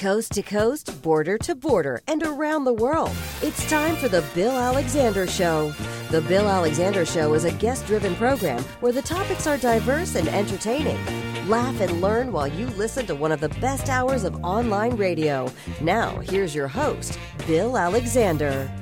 [0.00, 3.12] Coast to coast, border to border, and around the world.
[3.42, 5.74] It's time for the Bill Alexander Show.
[6.10, 10.26] The Bill Alexander Show is a guest driven program where the topics are diverse and
[10.28, 10.96] entertaining.
[11.50, 15.52] Laugh and learn while you listen to one of the best hours of online radio.
[15.82, 18.72] Now, here's your host, Bill Alexander.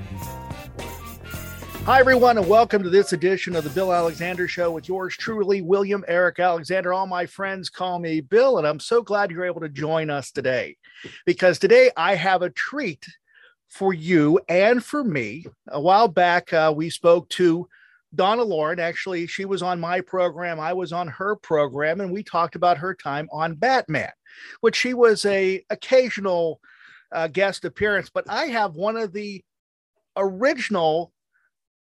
[1.85, 5.63] Hi, everyone, and welcome to this edition of the Bill Alexander Show with yours truly,
[5.63, 6.93] William Eric Alexander.
[6.93, 10.31] All my friends call me Bill, and I'm so glad you're able to join us
[10.31, 10.77] today
[11.27, 13.05] because today I have a treat
[13.69, 15.45] for you and for me.
[15.69, 17.69] A while back, uh, we spoke to
[18.15, 18.81] Donna Loren.
[18.81, 22.79] Actually, she was on my program, I was on her program, and we talked about
[22.79, 24.11] her time on Batman,
[24.61, 26.61] which she was a occasional
[27.13, 28.11] uh, guest appearance.
[28.11, 29.45] But I have one of the
[30.17, 31.13] original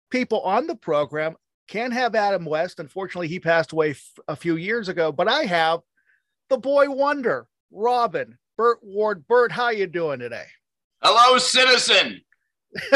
[0.10, 1.36] people on the program.
[1.68, 2.80] Can't have Adam West.
[2.80, 5.12] Unfortunately, he passed away f- a few years ago.
[5.12, 5.82] But I have
[6.50, 9.26] the boy wonder, Robin Burt Ward.
[9.26, 10.44] Burt, how you doing today?
[11.02, 12.20] Hello, citizen.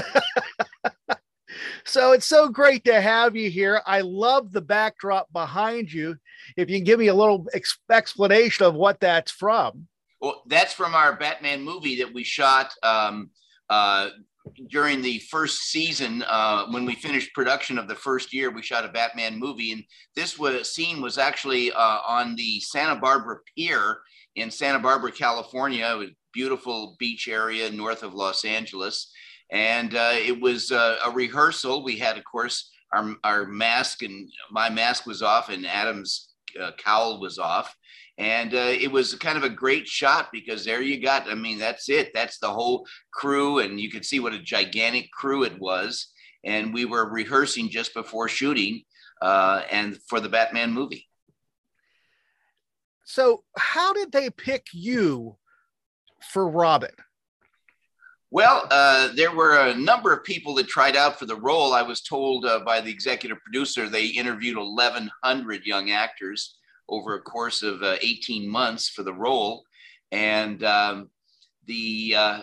[1.86, 3.82] so it's so great to have you here.
[3.86, 6.18] I love the backdrop behind you.
[6.58, 9.88] If you can give me a little ex- explanation of what that's from.
[10.20, 13.30] Well, that's from our Batman movie that we shot um,
[13.70, 14.10] uh,
[14.68, 18.84] during the first season, uh, when we finished production of the first year, we shot
[18.84, 24.00] a Batman movie, and this was scene was actually uh, on the Santa Barbara Pier
[24.36, 26.00] in Santa Barbara, California.
[26.34, 29.12] Beautiful beach area north of Los Angeles,
[29.52, 31.84] and uh, it was uh, a rehearsal.
[31.84, 36.72] We had, of course, our our mask, and my mask was off, and Adam's uh,
[36.78, 37.76] cowl was off,
[38.18, 41.58] and uh, it was kind of a great shot because there you got i mean
[41.58, 45.60] that's it that's the whole crew and you could see what a gigantic crew it
[45.60, 46.12] was
[46.44, 48.84] and we were rehearsing just before shooting
[49.22, 51.08] uh, and for the batman movie
[53.04, 55.38] so how did they pick you
[56.32, 56.92] for robin
[58.34, 61.72] well, uh, there were a number of people that tried out for the role.
[61.72, 66.58] I was told uh, by the executive producer they interviewed 1,100 young actors
[66.90, 69.64] over a course of uh, 18 months for the role.
[70.12, 71.12] And um,
[71.68, 72.40] the uh,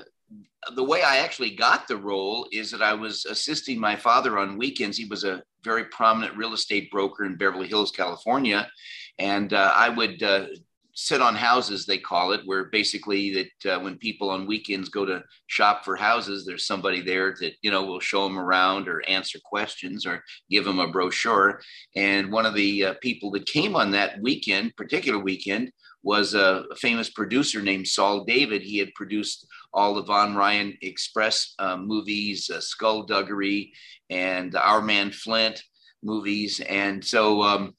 [0.77, 4.59] the way I actually got the role is that I was assisting my father on
[4.59, 4.97] weekends.
[4.97, 8.71] He was a very prominent real estate broker in Beverly Hills, California,
[9.21, 10.47] and uh, I would uh,
[10.95, 13.33] sit on houses they call it where basically
[13.63, 17.53] that uh, when people on weekends go to shop for houses there's somebody there that
[17.63, 21.61] you know will show them around or answer questions or give them a brochure
[21.95, 25.71] and one of the uh, people that came on that weekend particular weekend
[26.03, 28.63] was a famous producer named Saul David.
[28.63, 33.73] He had produced all the Von Ryan Express uh, movies, uh, Skullduggery,
[34.09, 35.63] and Our Man Flint
[36.03, 36.61] movies.
[36.61, 37.75] And so um,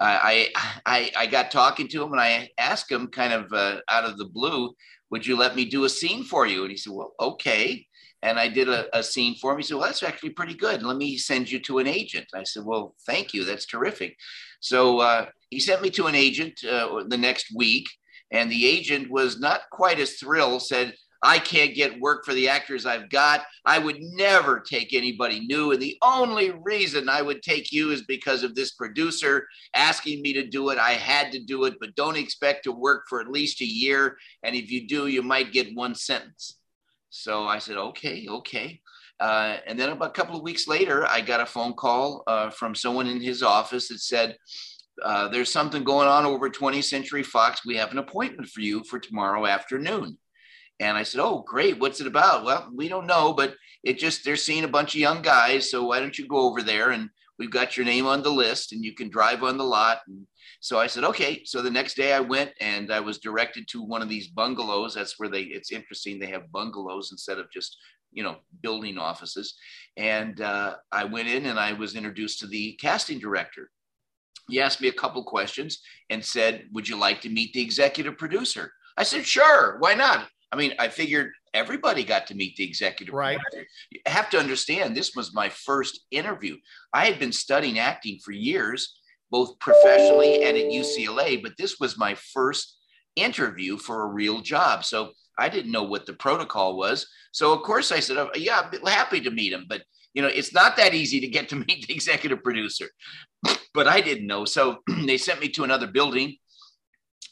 [0.00, 0.48] I,
[0.86, 4.18] I, I got talking to him and I asked him kind of uh, out of
[4.18, 4.74] the blue,
[5.10, 6.62] would you let me do a scene for you?
[6.62, 7.86] And he said, well, okay.
[8.22, 9.58] And I did a, a scene for him.
[9.58, 10.82] He said, well, that's actually pretty good.
[10.82, 12.26] Let me send you to an agent.
[12.34, 13.44] I said, well, thank you.
[13.44, 14.16] That's terrific.
[14.60, 17.88] So uh, he sent me to an agent uh, the next week.
[18.30, 22.48] And the agent was not quite as thrilled, said, I can't get work for the
[22.48, 23.42] actors I've got.
[23.64, 25.72] I would never take anybody new.
[25.72, 30.32] And the only reason I would take you is because of this producer asking me
[30.34, 30.78] to do it.
[30.78, 34.16] I had to do it, but don't expect to work for at least a year.
[34.44, 36.58] And if you do, you might get one sentence.
[37.10, 38.80] So I said, okay, okay.
[39.18, 42.50] Uh, and then about a couple of weeks later, I got a phone call uh,
[42.50, 44.36] from someone in his office that said,
[45.02, 47.64] uh, There's something going on over 20th Century Fox.
[47.66, 50.18] We have an appointment for you for tomorrow afternoon.
[50.80, 51.78] And I said, Oh, great.
[51.78, 52.44] What's it about?
[52.44, 55.70] Well, we don't know, but it just, they're seeing a bunch of young guys.
[55.70, 58.72] So why don't you go over there and we've got your name on the list
[58.72, 60.00] and you can drive on the lot.
[60.08, 60.26] And
[60.60, 61.42] so I said, okay.
[61.44, 64.94] So the next day I went and I was directed to one of these bungalows.
[64.94, 66.18] That's where they, it's interesting.
[66.18, 67.76] They have bungalows instead of just,
[68.12, 69.54] you know, building offices.
[69.96, 73.70] And uh, I went in and I was introduced to the casting director.
[74.48, 78.16] He asked me a couple questions and said, would you like to meet the executive
[78.16, 78.72] producer?
[78.96, 79.78] I said, sure.
[79.78, 80.26] Why not?
[80.50, 83.38] I mean, I figured everybody got to meet the executive right.
[83.38, 83.68] Producer.
[83.90, 86.56] You have to understand this was my first interview.
[86.92, 88.98] I had been studying acting for years,
[89.30, 92.78] both professionally and at UCLA, but this was my first
[93.16, 94.84] interview for a real job.
[94.84, 97.06] So I didn't know what the protocol was.
[97.32, 99.82] So of course I said, oh, yeah, I'm happy to meet him, but
[100.14, 102.88] you know, it's not that easy to get to meet the executive producer.
[103.74, 104.44] But I didn't know.
[104.44, 106.36] So they sent me to another building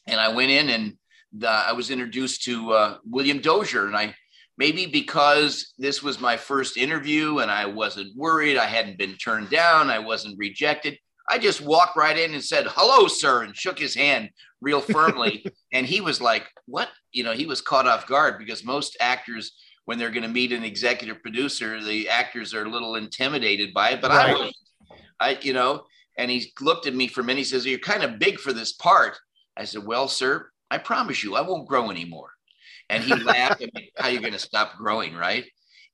[0.06, 0.96] and I went in and
[1.38, 4.14] the, I was introduced to uh, William Dozier and I
[4.58, 9.50] maybe because this was my first interview and I wasn't worried, I hadn't been turned
[9.50, 10.98] down, I wasn't rejected.
[11.28, 14.30] I just walked right in and said, hello, sir, and shook his hand
[14.60, 15.44] real firmly.
[15.72, 16.88] and he was like, what?
[17.12, 19.52] You know, he was caught off guard because most actors,
[19.86, 23.90] when they're going to meet an executive producer, the actors are a little intimidated by
[23.90, 24.00] it.
[24.00, 24.28] But right.
[24.28, 24.58] I was,
[25.18, 25.84] I, you know,
[26.16, 27.38] and he looked at me for a minute.
[27.38, 29.18] He says, You're kind of big for this part.
[29.56, 32.30] I said, Well, sir, I promise you, I won't grow anymore.
[32.88, 33.62] And he laughed.
[33.62, 35.44] I mean, how are you going to stop growing, right?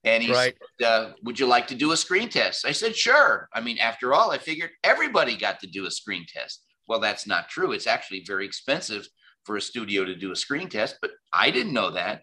[0.05, 0.55] And he right.
[0.81, 2.67] said, uh, Would you like to do a screen test?
[2.67, 3.49] I said, Sure.
[3.53, 6.65] I mean, after all, I figured everybody got to do a screen test.
[6.89, 7.73] Well, that's not true.
[7.73, 9.07] It's actually very expensive
[9.45, 12.23] for a studio to do a screen test, but I didn't know that.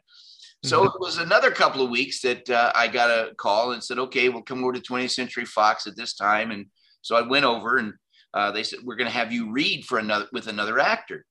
[0.63, 0.87] So mm-hmm.
[0.87, 4.27] it was another couple of weeks that uh, I got a call and said, okay,
[4.27, 6.51] we'll come over to 20th Century Fox at this time.
[6.51, 6.65] And
[7.01, 7.93] so I went over and
[8.33, 11.25] uh, they said, we're going to have you read for another with another actor.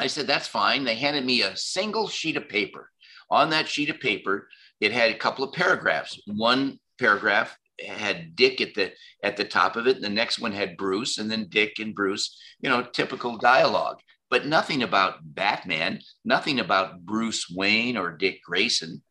[0.00, 0.84] I said, that's fine.
[0.84, 2.90] They handed me a single sheet of paper.
[3.30, 4.48] On that sheet of paper,
[4.80, 6.20] it had a couple of paragraphs.
[6.26, 7.56] One paragraph
[7.86, 8.92] had Dick at the
[9.22, 9.96] at the top of it.
[9.96, 12.36] And the next one had Bruce, and then Dick and Bruce.
[12.60, 13.98] You know, typical dialogue,
[14.30, 19.02] but nothing about Batman, nothing about Bruce Wayne or Dick Grayson.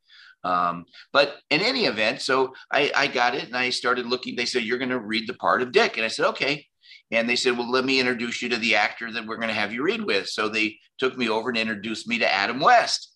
[0.43, 4.35] Um, but in any event, so I, I got it and I started looking.
[4.35, 5.97] They said, You're going to read the part of Dick.
[5.97, 6.65] And I said, Okay.
[7.11, 9.53] And they said, Well, let me introduce you to the actor that we're going to
[9.53, 10.27] have you read with.
[10.27, 13.13] So they took me over and introduced me to Adam West.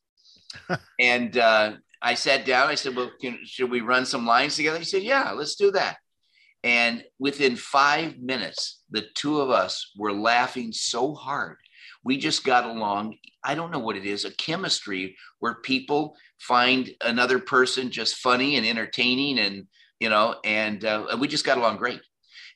[1.00, 2.70] and uh, I sat down.
[2.70, 4.80] I said, Well, can, should we run some lines together?
[4.80, 5.98] He said, Yeah, let's do that.
[6.64, 11.58] And within five minutes, the two of us were laughing so hard.
[12.04, 13.18] We just got along.
[13.44, 18.58] I don't know what it is a chemistry where people find another person just funny
[18.58, 19.68] and entertaining and,
[20.00, 22.02] you know, and uh, we just got along great.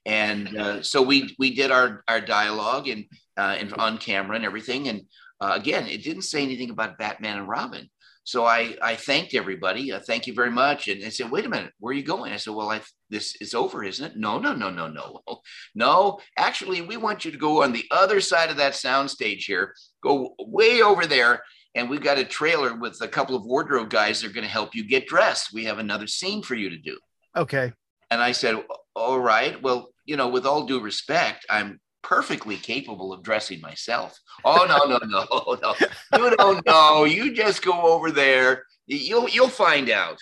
[0.05, 3.05] And uh, so we we did our our dialogue and
[3.37, 4.87] uh, and on camera and everything.
[4.87, 5.01] And
[5.41, 7.89] uh, again, it didn't say anything about Batman and Robin.
[8.25, 9.91] So I, I thanked everybody.
[9.91, 10.87] Uh, thank you very much.
[10.87, 12.33] And they said, wait a minute, where are you going?
[12.33, 12.81] I said, well, I,
[13.11, 14.17] this is over, isn't it?
[14.17, 15.21] No, no, no, no, no,
[15.75, 16.19] no.
[16.35, 19.75] Actually, we want you to go on the other side of that sound stage here,
[20.01, 21.43] go way over there.
[21.75, 24.49] And we've got a trailer with a couple of wardrobe guys that are going to
[24.49, 25.53] help you get dressed.
[25.53, 26.97] We have another scene for you to do.
[27.35, 27.73] Okay.
[28.11, 28.63] And I said,
[28.95, 29.61] all right.
[29.61, 34.17] Well, you know, with all due respect, I'm perfectly capable of dressing myself.
[34.43, 35.75] Oh no, no, no, no.
[36.17, 37.03] You don't know.
[37.03, 38.63] You just go over there.
[38.87, 40.19] You'll you'll find out.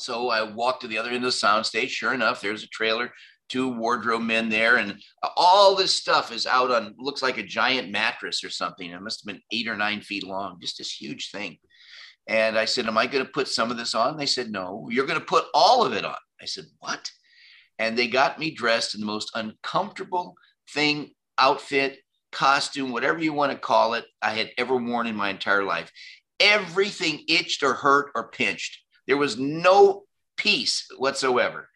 [0.00, 1.88] So I walked to the other end of the soundstage.
[1.88, 3.12] Sure enough, there's a trailer,
[3.48, 4.96] two wardrobe men there, and
[5.36, 8.90] all this stuff is out on looks like a giant mattress or something.
[8.90, 11.58] It must have been eight or nine feet long, just this huge thing.
[12.26, 14.16] And I said, Am I going to put some of this on?
[14.16, 16.16] They said, No, you're going to put all of it on.
[16.40, 17.10] I said, What?
[17.78, 20.34] And they got me dressed in the most uncomfortable
[20.72, 21.98] thing, outfit,
[22.32, 25.90] costume, whatever you want to call it, I had ever worn in my entire life.
[26.38, 28.78] Everything itched or hurt or pinched.
[29.06, 30.04] There was no
[30.36, 31.68] peace whatsoever.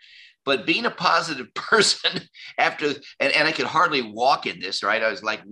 [0.45, 2.21] But being a positive person
[2.59, 2.89] after,
[3.19, 5.03] and, and I could hardly walk in this, right?
[5.03, 5.43] I was like,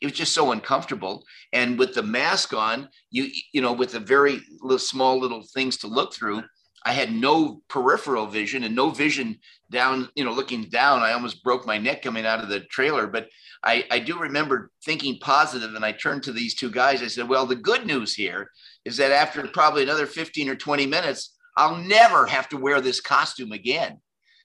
[0.00, 1.24] it was just so uncomfortable.
[1.52, 5.78] And with the mask on, you, you know, with the very little, small little things
[5.78, 6.42] to look through,
[6.86, 9.40] I had no peripheral vision and no vision
[9.72, 11.02] down, you know, looking down.
[11.02, 13.08] I almost broke my neck coming out of the trailer.
[13.08, 13.28] But
[13.64, 17.02] I, I do remember thinking positive, and I turned to these two guys.
[17.02, 18.52] I said, Well, the good news here
[18.84, 23.00] is that after probably another 15 or 20 minutes, I'll never have to wear this
[23.00, 24.00] costume again.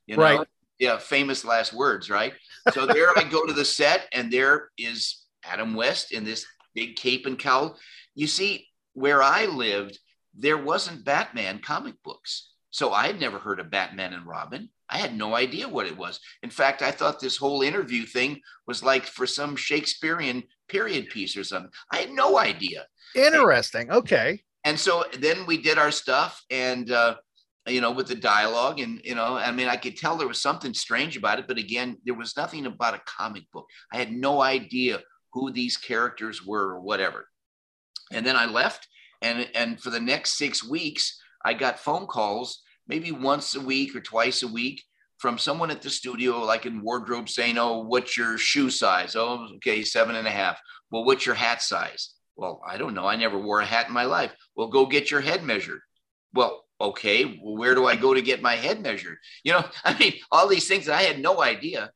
[0.08, 0.24] You know?
[0.24, 0.48] Right.
[0.80, 2.34] Yeah, famous last words, right?
[2.72, 6.44] So there I go to the set, and there is Adam West in this
[6.74, 7.78] big cape and cowl.
[8.16, 10.00] You see, where I lived,
[10.34, 12.50] there wasn't Batman comic books.
[12.70, 14.70] So I had never heard of Batman and Robin.
[14.90, 16.20] I had no idea what it was.
[16.42, 21.36] In fact, I thought this whole interview thing was like for some Shakespearean period piece
[21.36, 21.72] or something.
[21.92, 22.86] I had no idea.
[23.16, 23.90] Interesting.
[23.90, 24.42] And, okay.
[24.64, 27.16] And so then we did our stuff and, uh,
[27.68, 30.42] you know, with the dialogue and, you know, I mean, I could tell there was
[30.42, 33.68] something strange about it, but again, there was nothing about a comic book.
[33.94, 35.02] I had no idea
[35.34, 37.28] who these characters were or whatever.
[38.12, 38.88] And then I left
[39.22, 43.96] and and for the next six weeks i got phone calls maybe once a week
[43.96, 44.84] or twice a week
[45.22, 49.16] from someone at the studio like in wardrobe saying oh what's your shoe size?
[49.16, 50.60] Oh okay seven and a half.
[50.90, 52.16] Well what's your hat size?
[52.36, 53.06] Well i don't know.
[53.06, 54.34] I never wore a hat in my life.
[54.56, 55.80] Well go get your head measured.
[56.34, 57.40] Well okay.
[57.42, 59.18] Well, where do i go to get my head measured?
[59.44, 61.92] You know i mean all these things i had no idea.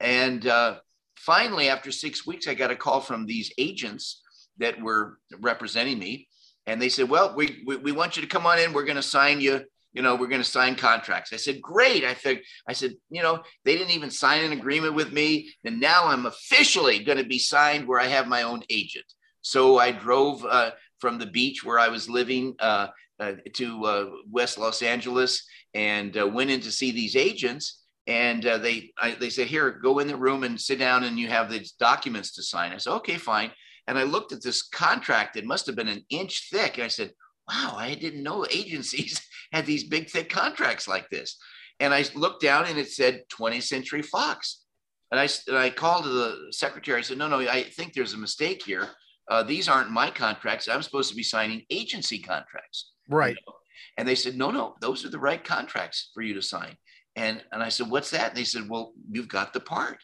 [0.00, 0.78] And uh,
[1.16, 4.22] finally after six weeks i got a call from these agents
[4.58, 6.28] that were representing me
[6.68, 8.72] and they said, "Well, we we, we want you to come on in.
[8.72, 11.32] We're going to sign you." You know, we're going to sign contracts.
[11.32, 12.04] I said, great.
[12.04, 15.50] I said, I said, you know, they didn't even sign an agreement with me.
[15.64, 19.06] And now I'm officially going to be signed where I have my own agent.
[19.40, 24.10] So I drove uh, from the beach where I was living uh, uh, to uh,
[24.30, 27.82] West Los Angeles and uh, went in to see these agents.
[28.06, 31.18] And uh, they I, they said, here, go in the room and sit down, and
[31.18, 32.72] you have these documents to sign.
[32.72, 33.50] I said, okay, fine.
[33.88, 36.76] And I looked at this contract; it must have been an inch thick.
[36.76, 37.12] And I said,
[37.48, 39.20] wow, I didn't know agencies
[39.52, 41.36] had these big, thick contracts like this.
[41.80, 44.62] And I looked down, and it said 20th Century Fox.
[45.10, 46.98] And I, and I called the secretary.
[46.98, 48.90] I said, no, no, I think there's a mistake here
[49.28, 50.68] uh, these aren't my contracts.
[50.68, 52.92] I'm supposed to be signing agency contracts.
[53.08, 53.36] Right.
[53.36, 53.54] You know?
[53.98, 56.76] And they said, no, no, those are the right contracts for you to sign.
[57.16, 58.30] And, and I said, what's that?
[58.30, 59.98] And they said, well, you've got the part.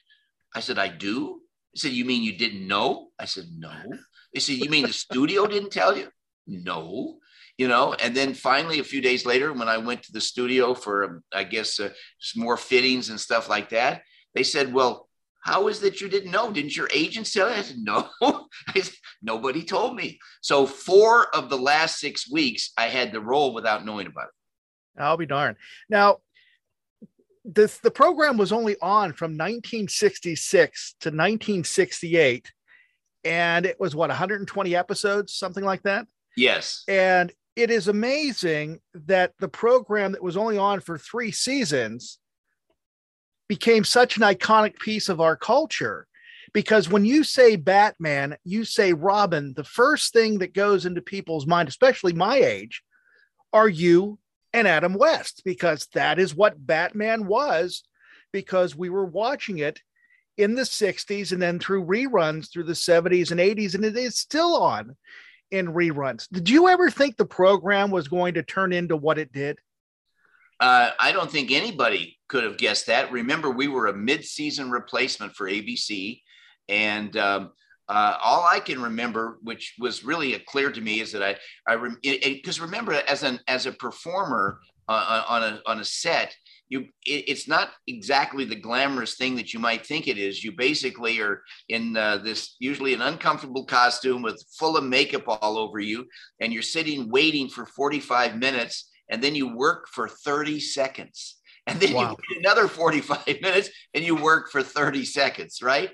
[0.54, 1.40] I said, I do.
[1.74, 3.08] They said, you mean you didn't know?
[3.18, 3.72] I said, no.
[4.32, 6.08] They said, you mean the studio didn't tell you?
[6.46, 7.18] No.
[7.56, 10.74] You know, and then finally, a few days later, when I went to the studio
[10.74, 11.90] for, um, I guess, uh,
[12.34, 14.02] more fittings and stuff like that,
[14.34, 15.08] they said, well,
[15.44, 16.50] how is that you didn't know?
[16.50, 17.54] Didn't your agent tell you?
[17.54, 20.18] I said, no, I said, nobody told me.
[20.40, 25.00] So four of the last six weeks, I had the role without knowing about it.
[25.02, 25.56] I'll be darned.
[25.88, 26.18] Now,
[27.44, 32.52] this the program was only on from 1966 to 1968,
[33.24, 36.06] and it was what 120 episodes, something like that.
[36.36, 36.84] Yes.
[36.88, 42.18] And it is amazing that the program that was only on for three seasons
[43.48, 46.06] became such an iconic piece of our culture
[46.54, 51.46] because when you say Batman, you say Robin, the first thing that goes into people's
[51.46, 52.82] mind, especially my age,
[53.52, 54.18] are you
[54.54, 57.82] and Adam West, because that is what Batman was,
[58.32, 59.82] because we were watching it
[60.38, 64.16] in the 60s and then through reruns through the 70s and 80s, and it is
[64.16, 64.96] still on
[65.50, 66.28] in reruns.
[66.30, 69.58] Did you ever think the program was going to turn into what it did?
[70.61, 73.11] Uh, I don't think anybody could have guessed that.
[73.11, 76.20] Remember, we were a mid-season replacement for ABC,
[76.68, 77.50] and um,
[77.88, 81.36] uh, all I can remember, which was really clear to me, is that I,
[81.68, 86.34] I, because re- remember, as an as a performer uh, on a on a set,
[86.68, 90.42] you it, it's not exactly the glamorous thing that you might think it is.
[90.42, 95.58] You basically are in uh, this usually an uncomfortable costume with full of makeup all
[95.58, 96.06] over you,
[96.40, 101.36] and you're sitting waiting for 45 minutes and then you work for 30 seconds
[101.66, 102.16] and then wow.
[102.28, 105.90] you another 45 minutes and you work for 30 seconds right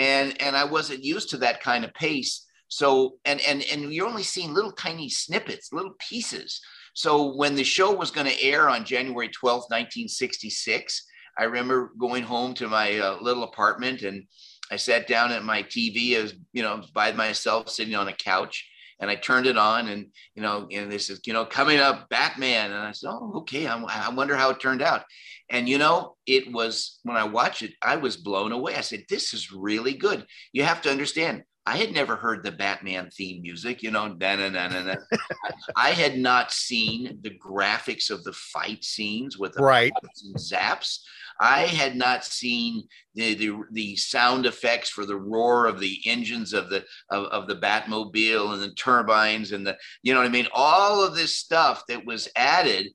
[0.00, 4.08] and and i wasn't used to that kind of pace so and and and you're
[4.08, 6.60] only seeing little tiny snippets little pieces
[6.94, 11.06] so when the show was going to air on january 12th 1966
[11.38, 14.24] i remember going home to my uh, little apartment and
[14.72, 18.66] i sat down at my tv as you know by myself sitting on a couch
[19.00, 22.10] and I turned it on and, you know, and this is, you know, coming up
[22.10, 22.70] Batman.
[22.70, 23.66] And I said, oh, okay.
[23.66, 25.04] I, I wonder how it turned out.
[25.50, 28.76] And, you know, it was when I watched it, I was blown away.
[28.76, 30.24] I said, this is really good.
[30.52, 34.36] You have to understand, I had never heard the Batman theme music, you know, na,
[34.36, 34.94] na, na, na, na.
[35.76, 39.92] I had not seen the graphics of the fight scenes with the right.
[40.38, 41.00] zaps.
[41.40, 46.52] I had not seen the, the, the sound effects for the roar of the engines
[46.52, 50.30] of the of, of the Batmobile and the turbines and the you know what I
[50.30, 52.88] mean all of this stuff that was added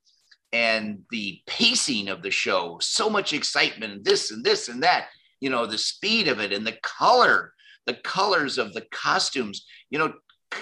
[0.55, 5.07] and the pacing of the show so much excitement and this and this and that
[5.41, 7.53] you know the speed of it and the color
[7.85, 10.13] the colors of the costumes you know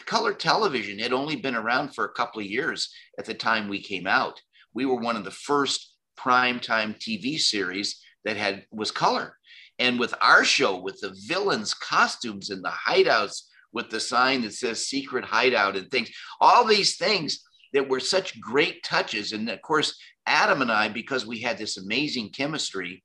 [0.06, 3.80] color television had only been around for a couple of years at the time we
[3.82, 4.42] came out
[4.74, 9.38] we were one of the first primetime TV series that had was color.
[9.80, 14.54] And with our show, with the villains' costumes and the hideouts, with the sign that
[14.54, 19.34] says secret hideout and things, all these things that were such great touches.
[19.34, 23.04] And of course, Adam and I, because we had this amazing chemistry,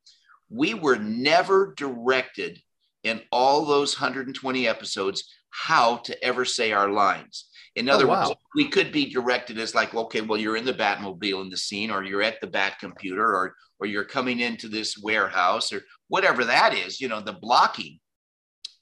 [0.50, 2.60] we were never directed
[3.04, 7.48] in all those 120 episodes how to ever say our lines.
[7.74, 8.28] In oh, other oh, wow.
[8.28, 11.56] words, we could be directed as like, okay, well, you're in the Batmobile in the
[11.56, 15.82] scene, or you're at the Bat computer, or or you're coming into this warehouse, or
[16.08, 18.00] whatever that is, you know, the blocking.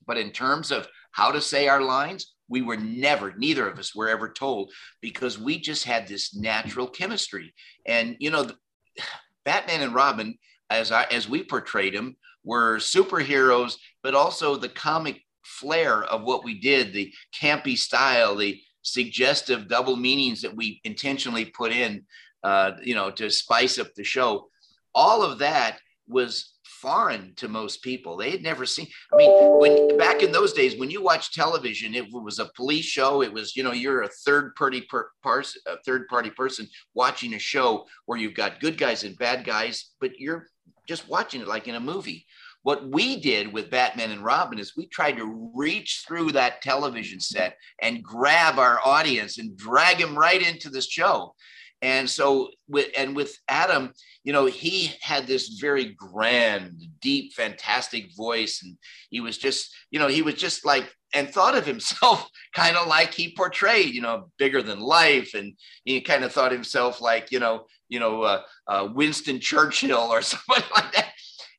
[0.06, 3.94] But in terms of how to say our lines, we were never, neither of us
[3.94, 7.54] were ever told because we just had this natural chemistry.
[7.86, 8.50] And you know,
[9.44, 10.36] Batman and Robin,
[10.70, 16.44] as I as we portrayed them, were superheroes, but also the comic flair of what
[16.44, 22.04] we did, the campy style, the suggestive double meanings that we intentionally put in,
[22.42, 24.48] uh, you know, to spice up the show.
[24.94, 28.16] All of that was foreign to most people.
[28.16, 28.86] They had never seen.
[29.12, 32.84] I mean, when back in those days, when you watch television, it was a police
[32.84, 33.22] show.
[33.22, 37.34] It was, you know, you're a third party per, person, a third party person watching
[37.34, 40.46] a show where you've got good guys and bad guys, but you're
[40.86, 42.26] just watching it like in a movie.
[42.62, 47.20] What we did with Batman and Robin is we tried to reach through that television
[47.20, 51.34] set and grab our audience and drag them right into the show.
[51.82, 53.92] And so with and with Adam,
[54.24, 58.62] you know, he had this very grand, deep, fantastic voice.
[58.62, 58.76] And
[59.10, 62.86] he was just, you know, he was just like and thought of himself kind of
[62.86, 65.34] like he portrayed, you know, bigger than life.
[65.34, 65.54] And
[65.84, 70.22] he kind of thought himself like, you know, you know, uh, uh, Winston Churchill or
[70.22, 71.12] somebody like that.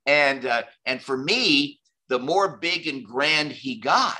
[0.06, 4.20] And uh, and for me, the more big and grand he got,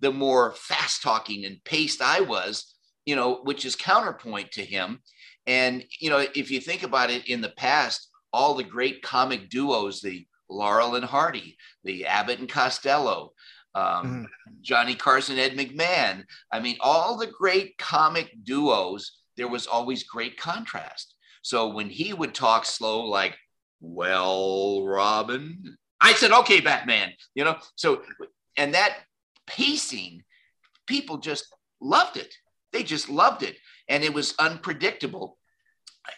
[0.00, 5.00] the more fast talking and paced I was, you know, which is counterpoint to him.
[5.46, 9.48] And, you know, if you think about it in the past, all the great comic
[9.48, 13.32] duos, the Laurel and Hardy, the Abbott and Costello,
[13.74, 14.24] um, mm-hmm.
[14.62, 16.24] Johnny Carson, Ed McMahon.
[16.52, 21.14] I mean, all the great comic duos, there was always great contrast.
[21.42, 23.36] So when he would talk slow, like,
[23.80, 28.02] well, Robin, I said, okay, Batman, you know, so,
[28.56, 28.98] and that
[29.46, 30.22] pacing,
[30.86, 31.46] people just
[31.80, 32.34] loved it.
[32.72, 33.56] They just loved it
[33.88, 35.36] and it was unpredictable.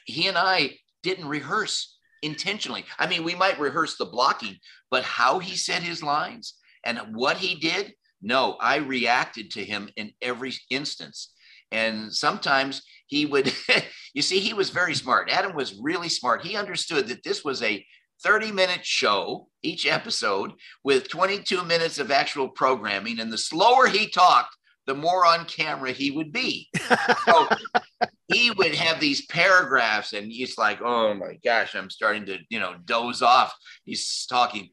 [0.05, 2.85] He and I didn't rehearse intentionally.
[2.99, 4.59] I mean, we might rehearse the blocking,
[4.91, 6.55] but how he said his lines
[6.85, 11.33] and what he did, no, I reacted to him in every instance.
[11.73, 13.53] And sometimes he would,
[14.15, 15.31] you see, he was very smart.
[15.31, 16.45] Adam was really smart.
[16.45, 17.85] He understood that this was a
[18.23, 20.53] 30 minute show each episode
[20.85, 23.19] with 22 minutes of actual programming.
[23.19, 24.55] And the slower he talked,
[24.87, 26.69] the more on camera he would be.
[27.25, 27.49] So
[28.29, 32.59] he would have these paragraphs, and he's like, "Oh my gosh, I'm starting to, you
[32.59, 34.71] know, doze off." He's talking,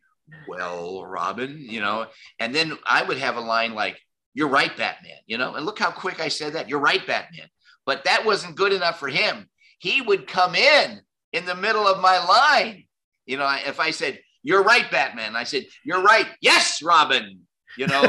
[0.47, 2.07] "Well, Robin," you know,
[2.39, 3.99] and then I would have a line like,
[4.33, 6.69] "You're right, Batman," you know, and look how quick I said that.
[6.69, 7.47] You're right, Batman.
[7.85, 9.49] But that wasn't good enough for him.
[9.79, 11.01] He would come in
[11.33, 12.85] in the middle of my line.
[13.25, 16.27] You know, if I said, You're right, Batman, I said, You're right.
[16.41, 17.41] Yes, Robin.
[17.77, 18.03] You know,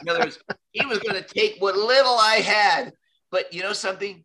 [0.00, 0.38] in other words,
[0.72, 2.92] he was going to take what little I had.
[3.30, 4.24] But you know something?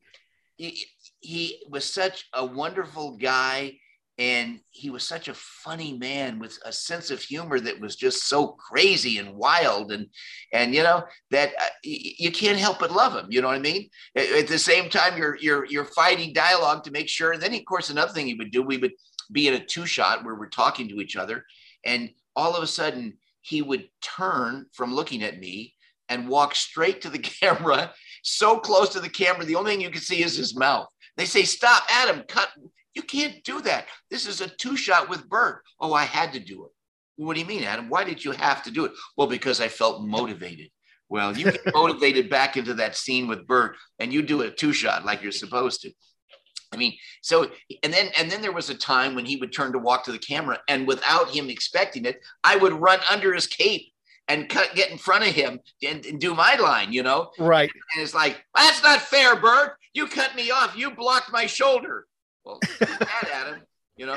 [0.58, 0.84] He,
[1.20, 3.78] he was such a wonderful guy
[4.18, 8.28] and he was such a funny man with a sense of humor that was just
[8.28, 10.08] so crazy and wild and
[10.54, 13.60] and you know that uh, you can't help but love him you know what i
[13.60, 17.42] mean at, at, the same time you're you're you're fighting dialogue to make sure and
[17.42, 18.94] then of course another thing he would do we would
[19.32, 21.44] be in a two shot where we're talking to each other
[21.84, 25.74] and all of a sudden he would turn from looking at me
[26.10, 29.90] and walk straight to the camera, so close to the camera, the only thing you
[29.90, 30.88] can see is his mouth.
[31.18, 32.50] They say, Stop, Adam, cut.
[32.94, 33.86] You can't do that.
[34.10, 35.62] This is a two shot with Burt.
[35.80, 36.72] Oh, I had to do it.
[37.16, 37.90] What do you mean, Adam?
[37.90, 38.92] Why did you have to do it?
[39.16, 40.70] Well, because I felt motivated.
[41.08, 44.74] Well, you get motivated back into that scene with Burt and you do a two
[44.74, 45.92] shot like you're supposed to.
[46.74, 47.52] I mean, so
[47.84, 50.12] and then and then there was a time when he would turn to walk to
[50.12, 53.92] the camera, and without him expecting it, I would run under his cape
[54.28, 57.32] and cut, get in front of him and, and, do my line, you know?
[57.38, 57.70] Right.
[57.94, 59.74] And it's like, that's not fair, Burt.
[59.94, 60.78] You cut me off.
[60.78, 62.08] You blocked my shoulder.
[62.46, 63.64] Well, that at him,
[63.98, 64.16] you know?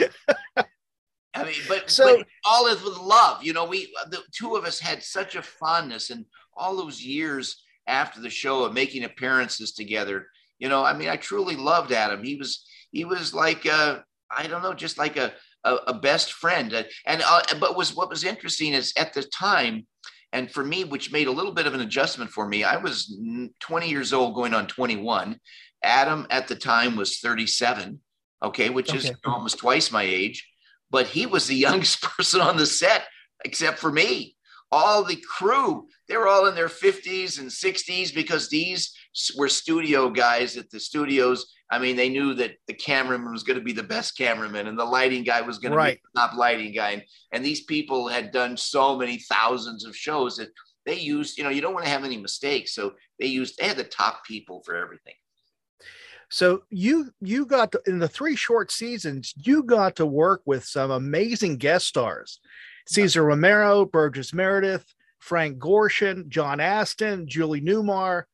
[1.35, 3.43] I mean, but, so, but all is with love.
[3.43, 7.63] You know, we, the two of us had such a fondness and all those years
[7.89, 12.23] after the show of making appearances together you know, I mean, I truly loved Adam.
[12.23, 16.33] He was he was like uh, I don't know, just like a a, a best
[16.33, 16.87] friend.
[17.07, 19.87] And uh, but was what was interesting is at the time,
[20.33, 22.65] and for me, which made a little bit of an adjustment for me.
[22.65, 23.19] I was
[23.61, 25.39] 20 years old, going on 21.
[25.83, 28.01] Adam at the time was 37.
[28.43, 28.99] Okay, which okay.
[28.99, 30.47] is almost twice my age.
[30.91, 33.05] But he was the youngest person on the set,
[33.45, 34.37] except for me.
[34.73, 38.93] All the crew, they were all in their 50s and 60s because these
[39.37, 41.53] were studio guys at the studios.
[41.71, 44.79] I mean, they knew that the cameraman was going to be the best cameraman and
[44.79, 45.95] the lighting guy was going right.
[45.95, 46.91] to be the top lighting guy.
[46.91, 50.51] And, and these people had done so many thousands of shows that
[50.87, 52.75] they used, you know, you don't want to have any mistakes.
[52.75, 55.15] So they used, they had the top people for everything.
[56.31, 60.65] So you you got to, in the three short seasons, you got to work with
[60.65, 62.41] some amazing guest stars.
[62.87, 64.85] Cesar Romero, Burgess Meredith,
[65.21, 68.25] Frank Gorshin, John Astin, Julie Newmar,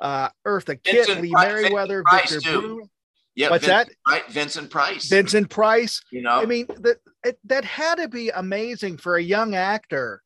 [0.00, 2.88] uh, Eartha Kitt, Vincent Lee Price, Meriwether, Victor Buono.
[3.34, 4.12] Yeah, what's Vincent, that?
[4.12, 5.08] Right, Vincent Price.
[5.08, 6.02] Vincent Price.
[6.10, 6.98] You know, I mean, that
[7.44, 10.22] that had to be amazing for a young actor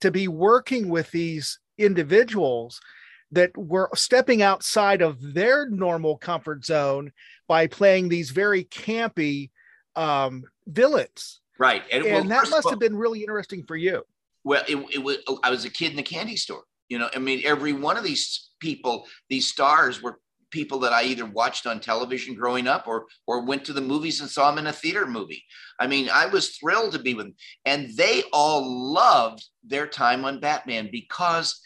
[0.00, 2.80] to be working with these individuals
[3.32, 7.12] that were stepping outside of their normal comfort zone
[7.48, 9.50] by playing these very campy
[9.96, 11.40] um, villains.
[11.58, 14.04] Right, and, and well, that must have been really interesting for you.
[14.44, 15.18] Well, it, it was.
[15.42, 16.64] I was a kid in the candy store.
[16.92, 20.18] You know, I mean, every one of these people, these stars, were
[20.50, 24.20] people that I either watched on television growing up or or went to the movies
[24.20, 25.42] and saw them in a theater movie.
[25.80, 30.26] I mean, I was thrilled to be with them, and they all loved their time
[30.26, 31.58] on Batman because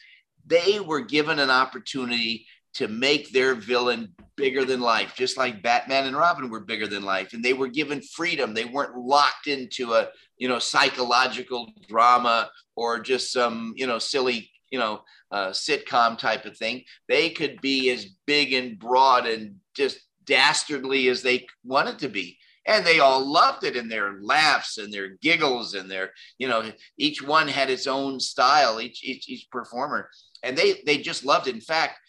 [0.47, 6.07] they were given an opportunity to make their villain bigger than life, just like Batman
[6.07, 7.33] and Robin were bigger than life.
[7.33, 8.55] And they were given freedom.
[8.55, 14.51] They weren't locked into a, you know, psychological drama or just some, you know, silly,
[14.71, 15.01] you know,
[15.31, 16.83] uh, sitcom type of thing.
[17.09, 22.39] They could be as big and broad and just dastardly as they wanted to be.
[22.67, 26.73] And they all loved it in their laughs and their giggles and their, you know,
[26.99, 30.11] each one had its own style, each, each, each performer.
[30.43, 31.55] And they, they just loved it.
[31.55, 32.01] In fact,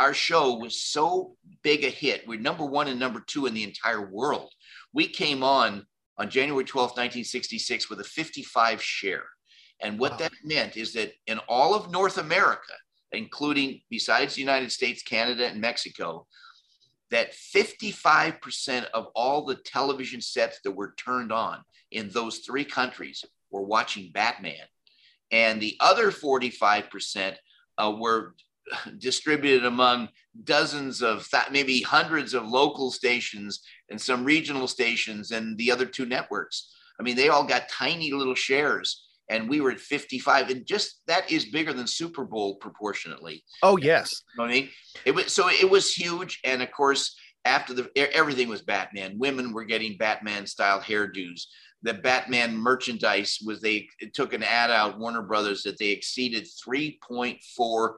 [0.00, 2.26] our show was so big a hit.
[2.26, 4.50] We're number one and number two in the entire world.
[4.92, 5.86] We came on
[6.18, 9.24] on January 12th, 1966, with a 55 share.
[9.82, 10.18] And what wow.
[10.18, 12.72] that meant is that in all of North America,
[13.12, 16.26] including besides the United States, Canada, and Mexico,
[17.10, 23.24] that 55% of all the television sets that were turned on in those three countries
[23.50, 24.66] were watching Batman.
[25.32, 27.34] And the other 45%
[27.78, 28.34] uh, were
[28.98, 30.08] distributed among
[30.44, 36.06] dozens of maybe hundreds of local stations and some regional stations and the other two
[36.06, 36.72] networks.
[36.98, 41.00] I mean, they all got tiny little shares and we were at 55 and just
[41.06, 44.68] that is bigger than super bowl proportionately oh yes you know I mean?
[45.04, 49.52] it was so it was huge and of course after the everything was batman women
[49.52, 51.46] were getting batman style hairdos
[51.82, 57.94] the batman merchandise was they took an ad out warner brothers that they exceeded 3.4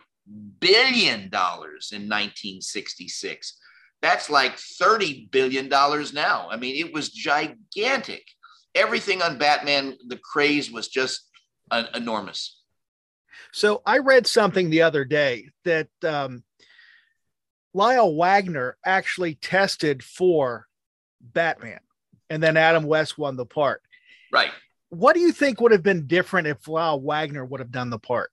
[0.61, 3.59] billion dollars in 1966.
[4.01, 6.49] That's like 30 billion dollars now.
[6.51, 8.25] I mean, it was gigantic.
[8.74, 11.28] Everything on Batman, the craze was just
[11.70, 12.61] uh, enormous.
[13.52, 16.42] So I read something the other day that um,
[17.74, 20.66] Lyle Waggoner actually tested for
[21.20, 21.80] Batman,
[22.30, 23.82] and then Adam West won the part.
[24.32, 24.50] Right.
[24.88, 27.98] What do you think would have been different if Lyle Waggoner would have done the
[27.98, 28.30] part?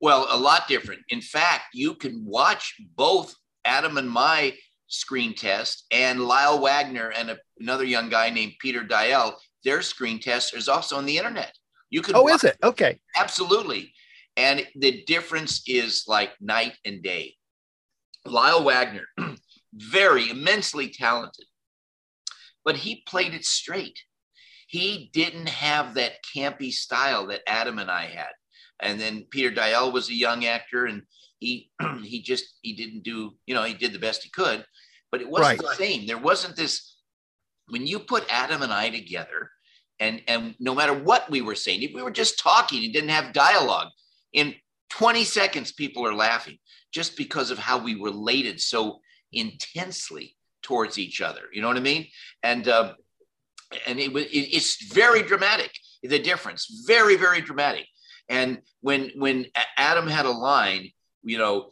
[0.00, 1.02] Well, a lot different.
[1.10, 4.54] In fact, you can watch both Adam and my
[4.92, 9.34] screen test and Lyle Waggoner and a, another young guy named Peter Deyell.
[9.64, 11.52] Their screen test is also on the internet.
[11.90, 12.14] You can.
[12.16, 12.56] Oh, is it?
[12.62, 13.00] Okay.
[13.16, 13.92] Absolutely.
[14.36, 17.34] And the difference is like night and day.
[18.24, 19.06] Lyle Waggoner,
[19.74, 21.46] very immensely talented,
[22.64, 23.98] but he played it straight.
[24.68, 28.30] He didn't have that campy style that Adam and I had
[28.82, 31.02] and then Peter Deyell was a young actor, and
[31.42, 31.70] he
[32.02, 34.64] he just he didn't do you know he did the best he could,
[35.10, 35.68] but it wasn't right.
[35.68, 36.06] the same.
[36.06, 36.96] There wasn't this
[37.68, 39.50] when you put Adam and I together,
[40.00, 43.10] and and no matter what we were saying, if we were just talking and didn't
[43.10, 43.88] have dialogue,
[44.32, 44.54] in
[44.90, 46.58] 20 seconds people are laughing
[46.92, 49.00] just because of how we related so
[49.32, 51.40] intensely towards each other.
[51.52, 52.06] You know what I mean?
[52.42, 52.94] And um,
[53.86, 55.72] and it was it, it's very dramatic.
[56.02, 57.86] The difference, very very dramatic.
[58.28, 60.90] And when when Adam had a line,
[61.22, 61.70] you know,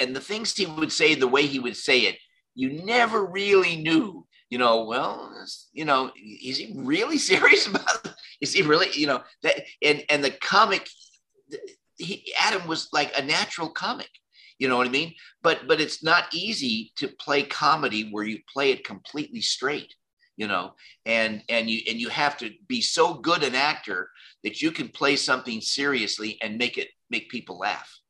[0.00, 2.18] and the things he would say, the way he would say it,
[2.54, 4.26] you never really knew.
[4.48, 5.32] You know, well,
[5.72, 8.04] you know, is he really serious about?
[8.04, 8.14] It?
[8.40, 9.62] Is he really, you know, that?
[9.82, 10.88] And and the comic,
[11.96, 14.08] he, Adam was like a natural comic.
[14.58, 15.14] You know what I mean?
[15.42, 19.94] But but it's not easy to play comedy where you play it completely straight
[20.36, 20.72] you know
[21.04, 24.08] and and you and you have to be so good an actor
[24.42, 28.00] that you can play something seriously and make it make people laugh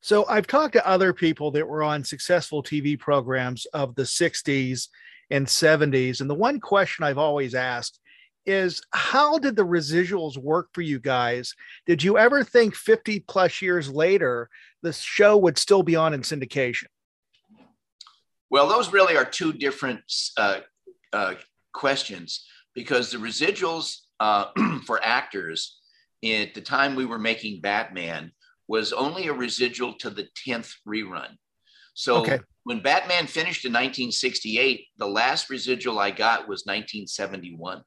[0.00, 4.88] so i've talked to other people that were on successful tv programs of the 60s
[5.30, 8.00] and 70s and the one question i've always asked
[8.46, 11.54] is how did the residuals work for you guys?
[11.86, 14.48] Did you ever think 50 plus years later
[14.82, 16.86] the show would still be on in syndication?
[18.50, 20.00] Well, those really are two different
[20.36, 20.60] uh,
[21.12, 21.34] uh,
[21.72, 24.46] questions because the residuals uh,
[24.86, 25.78] for actors
[26.24, 28.32] at the time we were making Batman
[28.70, 31.30] was only a residual to the 10th rerun.
[31.94, 32.38] So okay.
[32.62, 37.82] when Batman finished in 1968, the last residual I got was 1971.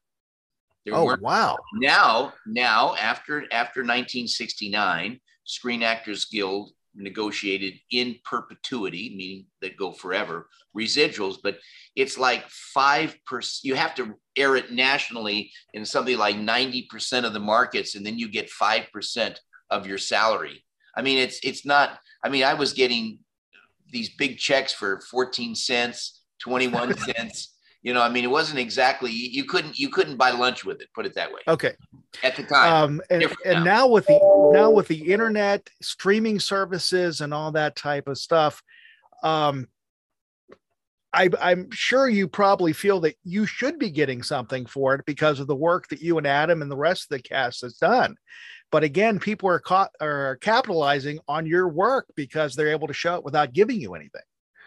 [0.85, 1.55] There oh wow!
[1.75, 10.49] Now, now after after 1969, Screen Actors Guild negotiated in perpetuity, meaning that go forever,
[10.77, 11.59] residuals, but
[11.95, 12.43] it's like
[12.77, 13.59] 5%.
[13.63, 18.19] You have to air it nationally in something like 90% of the markets, and then
[18.19, 19.37] you get 5%
[19.69, 20.65] of your salary.
[20.95, 23.19] I mean, it's it's not, I mean, I was getting
[23.91, 29.11] these big checks for 14 cents, 21 cents, You know, I mean, it wasn't exactly
[29.11, 30.87] you couldn't you couldn't buy lunch with it.
[30.93, 31.41] Put it that way.
[31.47, 31.73] Okay.
[32.23, 32.73] At the time.
[32.73, 33.63] Um, and, and now.
[33.63, 38.61] now with the now with the internet streaming services and all that type of stuff,
[39.23, 39.67] um,
[41.13, 45.39] I, I'm sure you probably feel that you should be getting something for it because
[45.39, 48.15] of the work that you and Adam and the rest of the cast has done.
[48.73, 53.13] But again, people are caught are capitalizing on your work because they're able to show
[53.13, 54.23] it without giving you anything.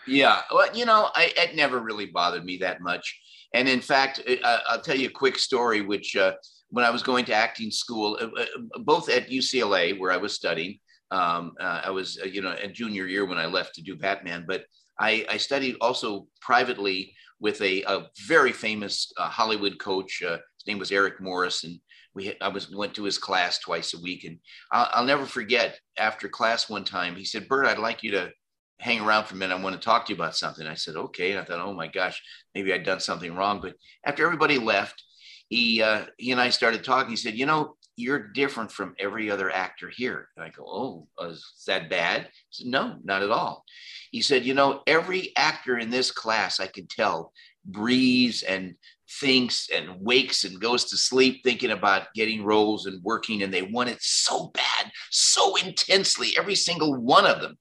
[0.07, 3.21] Yeah, well, you know, I, it never really bothered me that much.
[3.53, 5.81] And in fact, I, will tell you a quick story.
[5.81, 6.35] Which uh,
[6.69, 10.35] when I was going to acting school, uh, uh both at UCLA where I was
[10.35, 10.79] studying,
[11.11, 13.97] um, uh, I was uh, you know a junior year when I left to do
[13.97, 14.67] Batman, but
[15.01, 20.21] I, I studied also privately with a, a very famous uh, Hollywood coach.
[20.21, 21.81] His name was Eric Morris, and
[22.17, 24.25] we I was went to his class twice a week.
[24.25, 24.39] And
[24.73, 28.33] I'll, I'll, never forget after class one time, he said, "Burt, I'd like you to
[28.81, 29.55] hang around for a minute.
[29.55, 31.75] I want to talk to you about something." I said, "Okay." And I thought, "Oh
[31.75, 32.21] my gosh,
[32.55, 33.75] maybe I'd done something wrong." But
[34.05, 35.05] after everybody left,
[35.51, 37.11] he uh, he and I started talking.
[37.11, 41.29] He said, "You know, you're different from every other actor here." And I go, "Oh,
[41.29, 43.65] is that bad?" He said, "No, not at all."
[44.11, 47.33] He said, You know, every actor in this class, I can tell,
[47.67, 48.77] breathes and
[49.09, 53.63] thinks and wakes and goes to sleep thinking about getting roles and working, and they
[53.63, 57.57] want it so bad, so intensely, every single one of them.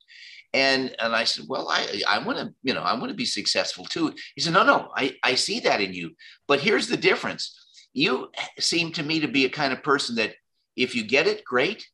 [0.53, 3.25] And, and I said, well, I, I want to, you know, I want to be
[3.25, 4.13] successful too.
[4.35, 6.11] He said, no, no, I, I see that in you.
[6.47, 7.59] But here's the difference.
[7.93, 8.29] You
[8.59, 10.33] seem to me to be a kind of person that
[10.75, 11.87] if you get it, great.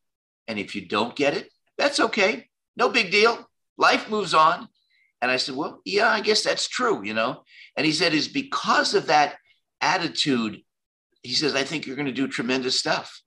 [0.48, 2.48] And if you don't get it, that's okay.
[2.78, 4.68] No big deal life moves on.
[5.22, 7.44] And I said, Well, yeah, I guess that's true, you know?
[7.78, 9.36] And he said, Is because of that
[9.82, 10.62] attitude,
[11.24, 13.22] he says, I think you're going to do tremendous stuff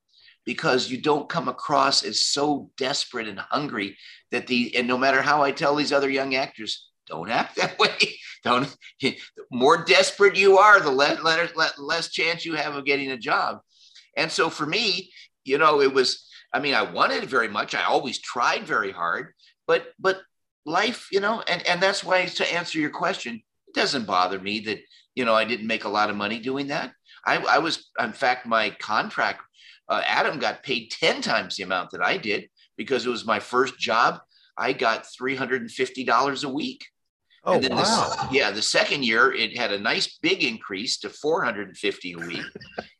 [0.45, 3.97] because you don't come across as so desperate and hungry
[4.31, 7.77] that the, and no matter how I tell these other young actors, don't act that
[7.79, 7.97] way.
[8.43, 9.17] don't, the
[9.51, 13.59] more desperate you are, the less, less, less chance you have of getting a job.
[14.15, 15.11] And so for me,
[15.43, 17.75] you know, it was, I mean, I wanted it very much.
[17.75, 19.33] I always tried very hard,
[19.67, 20.21] but, but
[20.65, 24.59] life, you know, and, and that's why to answer your question, it doesn't bother me
[24.61, 24.79] that,
[25.13, 26.91] you know, I didn't make a lot of money doing that.
[27.25, 29.41] I, I was, in fact, my contract,
[29.87, 33.39] uh, Adam got paid 10 times the amount that I did because it was my
[33.39, 34.19] first job.
[34.57, 36.85] I got $350 a week.
[37.43, 38.27] Oh, and then wow.
[38.31, 42.45] The, yeah, the second year it had a nice big increase to 450 a week.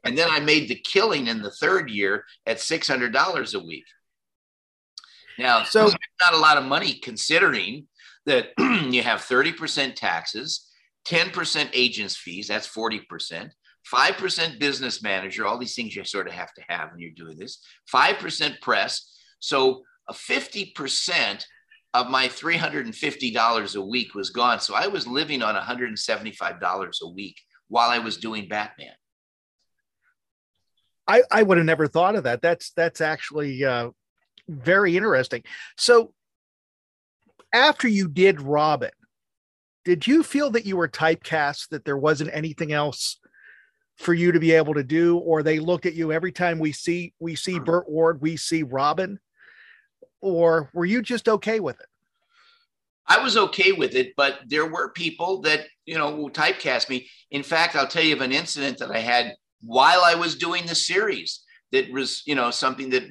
[0.03, 3.85] and then I made the killing in the third year at $600 a week.
[5.37, 7.87] Now, so not a lot of money considering
[8.25, 10.67] that you have 30% taxes,
[11.07, 13.49] 10% agents fees, that's 40%,
[13.93, 17.37] 5% business manager, all these things you sort of have to have when you're doing
[17.37, 17.59] this,
[17.93, 19.17] 5% press.
[19.39, 21.45] So a 50%
[21.93, 24.59] of my $350 a week was gone.
[24.59, 28.93] So I was living on $175 a week while I was doing Batman.
[31.07, 32.41] I, I would have never thought of that.
[32.41, 33.91] That's that's actually uh,
[34.47, 35.43] very interesting.
[35.77, 36.13] So,
[37.53, 38.91] after you did Robin,
[39.85, 43.17] did you feel that you were typecast, that there wasn't anything else
[43.97, 46.71] for you to be able to do, or they looked at you every time we
[46.71, 47.63] see we see hmm.
[47.63, 49.19] Burt Ward, we see Robin,
[50.21, 51.87] or were you just okay with it?
[53.07, 57.07] I was okay with it, but there were people that you know typecast me.
[57.31, 60.65] In fact, I'll tell you of an incident that I had while I was doing
[60.65, 61.44] the series
[61.75, 63.03] that was you know something that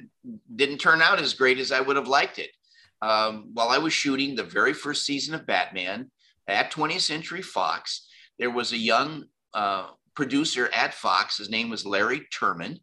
[0.55, 2.49] didn't turn out as great as I would have liked it.
[3.01, 6.09] Um, while I was shooting the very first season of Batman
[6.47, 8.07] at 20th Century Fox,
[8.39, 11.37] there was a young uh, producer at Fox.
[11.37, 12.79] His name was Larry Turman,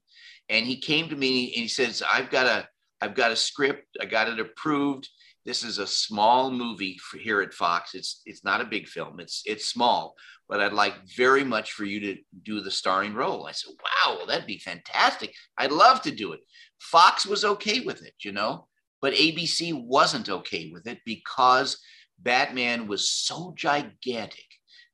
[0.49, 2.69] and he came to me and he says, "I've got a
[3.01, 3.97] I've got a script.
[4.01, 5.09] I got it approved.
[5.45, 7.95] This is a small movie for here at Fox.
[7.95, 9.19] It's it's not a big film.
[9.19, 10.15] It's it's small,
[10.49, 13.47] but I'd like very much for you to do the starring role.
[13.47, 15.35] I said, wow, well, that'd be fantastic.
[15.59, 16.41] I'd love to do it.
[16.81, 18.69] Fox was okay with it, you know,
[19.01, 21.79] but ABC wasn't okay with it because
[22.21, 24.47] Batman was so gigantic.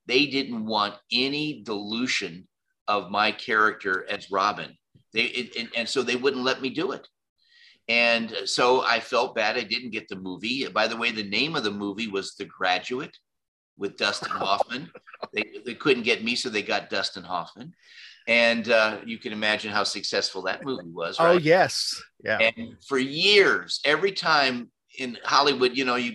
[0.06, 2.48] They didn't want any dilution
[2.86, 4.74] of my character as Robin.
[5.12, 7.06] They it, and, and so they wouldn't let me do it.
[7.88, 10.66] And so I felt bad I didn't get the movie.
[10.68, 13.16] By the way, the name of the movie was The Graduate
[13.78, 14.90] with Dustin Hoffman.
[15.32, 17.72] They, they couldn't get me, so they got Dustin Hoffman.
[18.26, 21.16] And uh, you can imagine how successful that movie was.
[21.18, 21.34] Oh, right?
[21.36, 21.98] Oh, yes.
[22.22, 22.38] Yeah.
[22.38, 26.12] And for years, every time in Hollywood, you know, you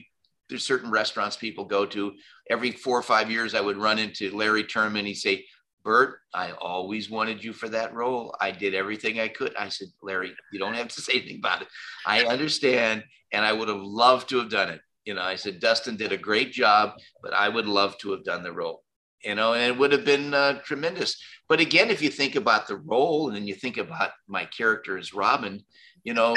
[0.50, 2.14] there's certain restaurants people go to.
[2.50, 5.08] Every four or five years, I would run into Larry Turman.
[5.08, 5.46] He'd say,
[5.84, 8.36] Burt, I always wanted you for that role.
[8.40, 9.56] I did everything I could.
[9.56, 11.68] I said, Larry, you don't have to say anything about it.
[12.06, 13.04] I understand.
[13.32, 14.82] And I would have loved to have done it.
[15.06, 18.24] You know, I said, Dustin did a great job, but I would love to have
[18.24, 18.84] done the role.
[19.24, 21.22] you know, and it would have been uh, tremendous.
[21.48, 24.98] But again, if you think about the role and then you think about my character
[24.98, 25.64] as Robin,
[26.04, 26.36] you know,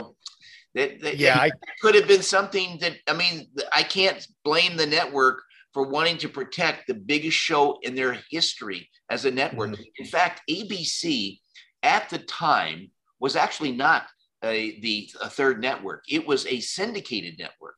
[0.74, 4.86] that, that yeah, I, could have been something that I mean, I can't blame the
[4.86, 9.70] network for wanting to protect the biggest show in their history as a network.
[9.70, 9.82] Mm-hmm.
[9.98, 11.40] In fact, ABC
[11.82, 12.90] at the time
[13.20, 14.06] was actually not
[14.44, 17.76] a, the a third network; it was a syndicated network.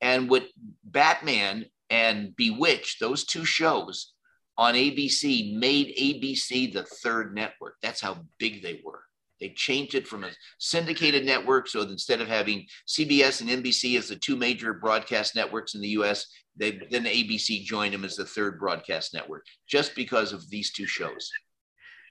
[0.00, 0.46] And what
[0.84, 4.12] Batman and Bewitched, those two shows
[4.56, 7.76] on ABC, made ABC the third network.
[7.82, 9.02] That's how big they were.
[9.40, 11.68] They changed it from a syndicated network.
[11.68, 15.88] So instead of having CBS and NBC as the two major broadcast networks in the
[15.88, 20.72] US, they, then ABC joined them as the third broadcast network just because of these
[20.72, 21.30] two shows.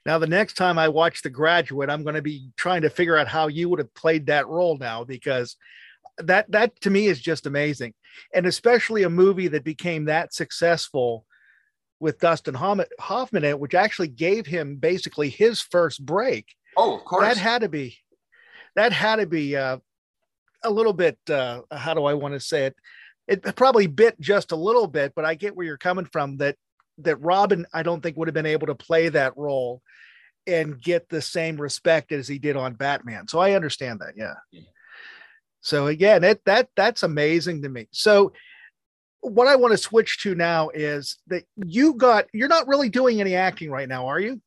[0.06, 3.16] Now, the next time I watch The Graduate, I'm going to be trying to figure
[3.16, 5.56] out how you would have played that role now because
[6.18, 7.94] that that to me is just amazing,
[8.34, 11.24] and especially a movie that became that successful
[12.00, 16.54] with Dustin Hoffman in it, which actually gave him basically his first break.
[16.76, 17.24] Oh, of course.
[17.24, 17.98] That had to be,
[18.76, 19.78] that had to be uh,
[20.62, 21.18] a little bit.
[21.28, 22.76] Uh, how do I want to say it?
[23.26, 26.36] It probably bit just a little bit, but I get where you're coming from.
[26.38, 26.56] That
[26.98, 29.82] that Robin, I don't think would have been able to play that role
[30.46, 33.26] and get the same respect as he did on Batman.
[33.28, 34.14] So I understand that.
[34.16, 34.34] Yeah.
[34.50, 34.62] yeah.
[35.62, 37.88] So again, it, that that's amazing to me.
[37.92, 38.32] So
[39.20, 43.20] what I want to switch to now is that you got you're not really doing
[43.20, 44.42] any acting right now, are you?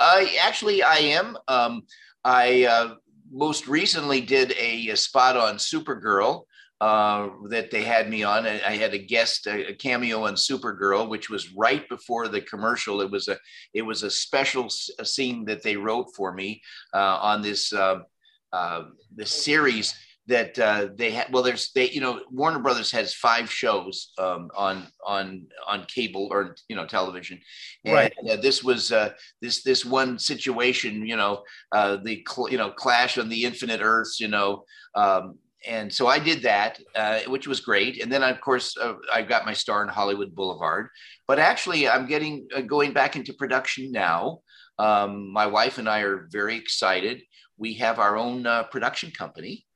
[0.00, 1.36] Uh, actually, I am.
[1.48, 1.82] Um,
[2.24, 2.94] I uh,
[3.30, 6.44] most recently did a, a spot on Supergirl
[6.80, 8.46] uh, that they had me on.
[8.46, 12.40] I, I had a guest, a, a, cameo on Supergirl, which was right before the
[12.40, 13.00] commercial.
[13.00, 13.36] It was a
[13.74, 16.62] it was a special scene that they wrote for me
[16.94, 18.00] uh, on this uh,
[18.52, 18.84] uh,
[19.14, 19.94] this series
[20.28, 21.32] that uh, they had.
[21.32, 26.28] Well, there's they you know Warner Brothers has five shows um, on on on cable
[26.30, 27.40] or you know television,
[27.84, 28.12] and, right?
[28.30, 31.06] Uh, this was uh, this this one situation.
[31.06, 34.20] You know uh, the cl- you know clash on the infinite Earths.
[34.20, 34.64] You know.
[34.94, 38.00] Um, and so I did that, uh, which was great.
[38.00, 40.88] And then, of course, uh, I got my star in Hollywood Boulevard.
[41.26, 44.38] But actually, I'm getting going back into production now.
[44.78, 47.22] Um, my wife and I are very excited.
[47.56, 49.66] We have our own production company,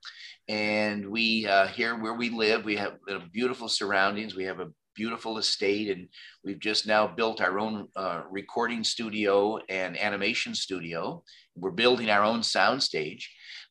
[0.49, 4.35] and we uh, here where we live we have uh, beautiful surroundings.
[4.35, 6.09] We have a beautiful estate and
[6.45, 11.23] we've just now built our own uh, recording studio and animation studio.
[11.57, 13.25] We're building our own soundstage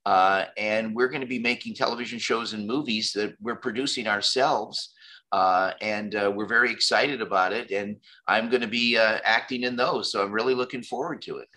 [0.06, 4.94] uh, and we're going to be making television shows and movies that we're producing ourselves
[5.32, 7.96] uh, and uh, we're very excited about it and
[8.28, 11.48] i'm going to be acting in those so i'm really looking forward to it.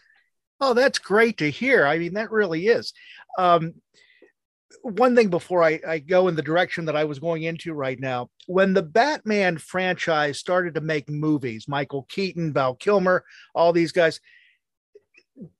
[0.60, 1.86] Oh that's great to hear.
[1.86, 2.92] I mean that really is.
[3.38, 3.74] Um,
[4.82, 7.98] one thing before I, I go in the direction that I was going into right
[7.98, 8.30] now.
[8.46, 14.20] When the Batman franchise started to make movies, Michael Keaton, Val Kilmer, all these guys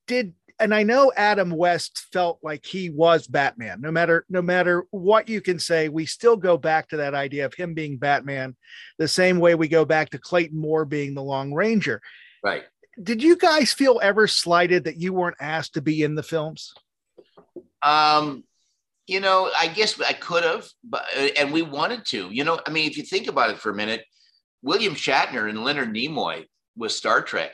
[0.07, 3.81] did and I know Adam West felt like he was Batman.
[3.81, 7.45] No matter no matter what you can say, we still go back to that idea
[7.47, 8.57] of him being Batman,
[8.99, 12.01] the same way we go back to Clayton Moore being the Lone Ranger.
[12.43, 12.63] Right.
[13.03, 16.73] Did you guys feel ever slighted that you weren't asked to be in the films?
[17.83, 18.45] Um,
[19.07, 22.29] you know, I guess I could have, but uh, and we wanted to.
[22.31, 24.05] You know, I mean, if you think about it for a minute,
[24.63, 26.45] William Shatner and Leonard Nimoy
[26.77, 27.53] with Star Trek.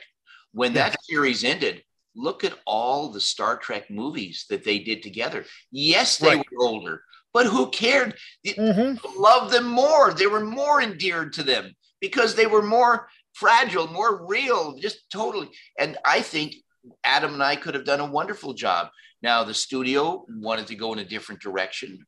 [0.53, 1.83] When that series ended,
[2.15, 5.45] look at all the Star Trek movies that they did together.
[5.71, 6.45] Yes, they right.
[6.51, 8.15] were older, but who cared?
[8.45, 9.21] Mm-hmm.
[9.21, 10.13] Love them more.
[10.13, 15.49] They were more endeared to them because they were more fragile, more real, just totally.
[15.79, 16.55] And I think
[17.03, 18.89] Adam and I could have done a wonderful job.
[19.21, 22.05] Now, the studio wanted to go in a different direction.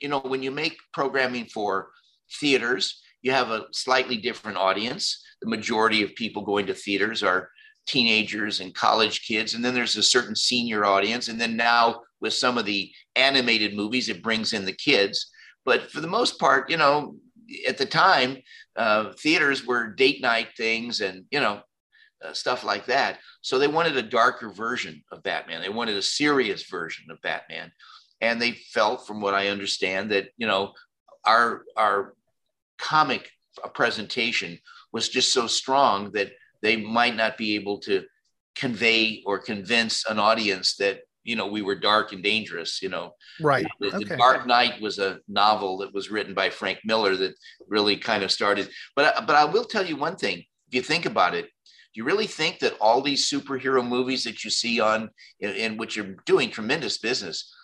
[0.00, 1.90] You know, when you make programming for
[2.38, 5.22] theaters, you have a slightly different audience.
[5.40, 7.50] The majority of people going to theaters are
[7.86, 9.54] teenagers and college kids.
[9.54, 11.28] And then there's a certain senior audience.
[11.28, 15.30] And then now with some of the animated movies, it brings in the kids.
[15.64, 17.16] But for the most part, you know,
[17.66, 18.38] at the time,
[18.76, 21.62] uh, theaters were date night things and, you know,
[22.24, 23.18] uh, stuff like that.
[23.40, 25.62] So they wanted a darker version of Batman.
[25.62, 27.72] They wanted a serious version of Batman,
[28.20, 30.72] and they felt, from what I understand, that you know
[31.24, 32.14] our our
[32.78, 33.30] comic
[33.74, 34.58] presentation
[34.92, 36.32] was just so strong that
[36.62, 38.04] they might not be able to
[38.54, 43.12] convey or convince an audience that you know we were dark and dangerous you know
[43.40, 44.04] right the, okay.
[44.04, 47.34] the, dark knight was a novel that was written by frank miller that
[47.68, 51.06] really kind of started but but i will tell you one thing if you think
[51.06, 51.48] about it
[51.94, 55.10] you really think that all these superhero movies that you see on
[55.40, 57.54] in, in which are doing tremendous business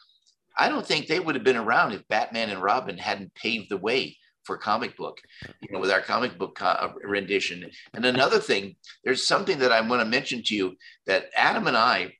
[0.58, 3.76] i don't think they would have been around if batman and robin hadn't paved the
[3.76, 4.16] way
[4.46, 5.20] for comic book,
[5.60, 7.68] you know, with our comic book co- uh, rendition.
[7.92, 11.76] And another thing, there's something that I want to mention to you that Adam and
[11.76, 12.12] I,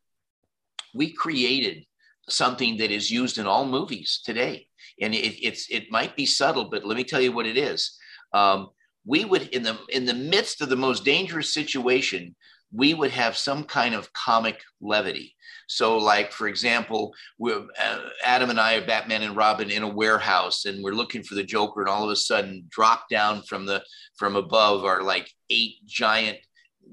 [0.93, 1.85] we created
[2.29, 4.67] something that is used in all movies today.
[5.01, 7.97] And it, it's it might be subtle, but let me tell you what it is.
[8.33, 8.71] Um,
[9.07, 12.35] we would in the in the midst of the most dangerous situation,
[12.73, 15.35] we would have some kind of comic levity.
[15.69, 17.63] So, like for example, uh,
[18.25, 21.43] Adam and I are Batman and Robin in a warehouse, and we're looking for the
[21.43, 23.83] Joker, and all of a sudden, drop down from the
[24.17, 26.39] from above are like eight giant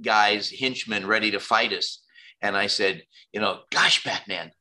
[0.01, 2.03] guys, henchmen, ready to fight us.
[2.41, 4.51] And I said, you know, gosh, Batman,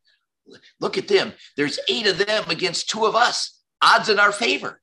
[0.81, 1.33] look at them.
[1.57, 3.59] There's eight of them against two of us.
[3.81, 4.81] Odds in our favor,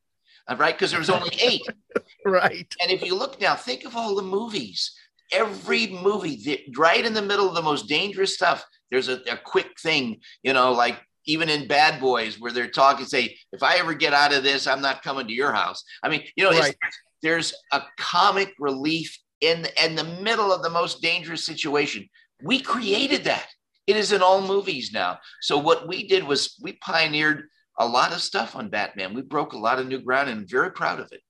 [0.58, 0.76] right?
[0.76, 1.62] Because there was only eight.
[2.26, 2.74] right.
[2.82, 4.92] And if you look now, think of all the movies.
[5.32, 9.80] Every movie, right in the middle of the most dangerous stuff, there's a, a quick
[9.80, 13.94] thing, you know, like even in Bad Boys, where they're talking, say, if I ever
[13.94, 15.84] get out of this, I'm not coming to your house.
[16.02, 16.76] I mean, you know, right.
[17.22, 22.10] there's a comic relief in, in the middle of the most dangerous situation.
[22.42, 23.46] We created that.
[23.86, 25.20] It is in all movies now.
[25.42, 27.50] So what we did was we pioneered
[27.80, 29.14] a lot of stuff on Batman.
[29.14, 31.22] We broke a lot of new ground and very proud of it.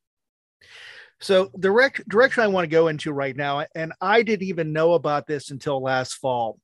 [1.22, 4.74] So the rec- direction I want to go into right now, and I didn't even
[4.74, 6.60] know about this until last fall.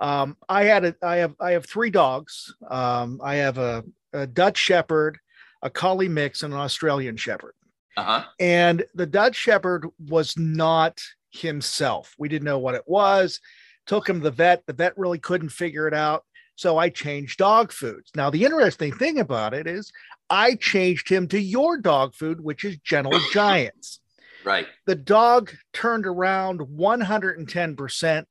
[0.00, 2.52] Um, I had a, I have, I have three dogs.
[2.68, 5.18] Um, I have a, a, Dutch Shepherd,
[5.62, 7.54] a Collie mix, and an Australian Shepherd.
[7.96, 8.24] Uh-huh.
[8.40, 12.14] And the Dutch Shepherd was not himself.
[12.18, 13.38] We didn't know what it was.
[13.86, 14.64] Took him to the vet.
[14.66, 16.24] The vet really couldn't figure it out.
[16.62, 18.12] So I changed dog foods.
[18.14, 19.90] Now, the interesting thing about it is
[20.30, 23.98] I changed him to your dog food, which is Gentle Giants.
[24.44, 24.68] Right.
[24.86, 28.26] The dog turned around 110%.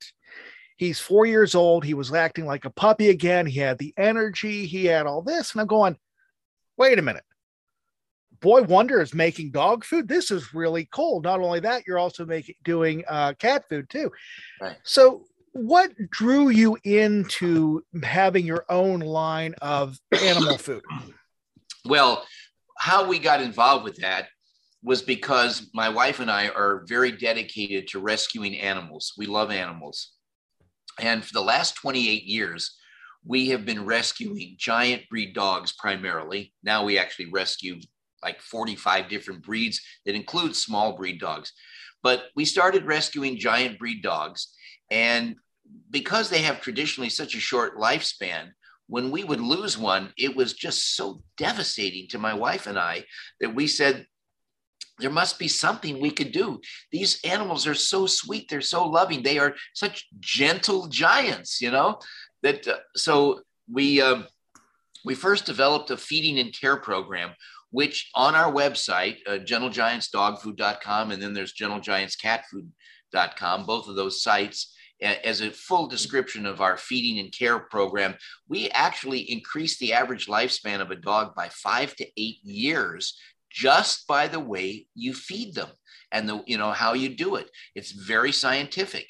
[0.78, 1.84] He's four years old.
[1.84, 3.44] He was acting like a puppy again.
[3.44, 5.52] He had the energy, he had all this.
[5.52, 5.98] And I'm going,
[6.78, 7.24] wait a minute.
[8.40, 10.08] Boy Wonder is making dog food.
[10.08, 11.20] This is really cool.
[11.20, 14.10] Not only that, you're also making doing uh, cat food too.
[14.58, 14.78] Right.
[14.84, 20.82] So, what drew you into having your own line of animal food?
[21.84, 22.24] Well,
[22.78, 24.28] how we got involved with that
[24.82, 29.12] was because my wife and I are very dedicated to rescuing animals.
[29.16, 30.12] We love animals.
[30.98, 32.76] And for the last 28 years,
[33.24, 36.52] we have been rescuing giant breed dogs primarily.
[36.62, 37.78] Now we actually rescue
[38.22, 41.52] like 45 different breeds that include small breed dogs.
[42.02, 44.54] But we started rescuing giant breed dogs.
[44.92, 45.36] And
[45.90, 48.50] because they have traditionally such a short lifespan,
[48.88, 53.06] when we would lose one, it was just so devastating to my wife and I
[53.40, 54.06] that we said,
[54.98, 56.60] there must be something we could do.
[56.90, 58.50] These animals are so sweet.
[58.50, 59.22] They're so loving.
[59.22, 61.98] They are such gentle giants, you know,
[62.42, 63.40] that uh, so
[63.72, 64.26] we, um,
[65.06, 67.30] we first developed a feeding and care program,
[67.70, 74.71] which on our website, uh, gentlegiantsdogfood.com, and then there's gentlegiantscatfood.com, both of those sites,
[75.02, 78.14] as a full description of our feeding and care program,
[78.48, 83.18] we actually increase the average lifespan of a dog by five to eight years
[83.50, 85.68] just by the way you feed them
[86.12, 87.50] and the you know how you do it.
[87.74, 89.08] It's very scientific.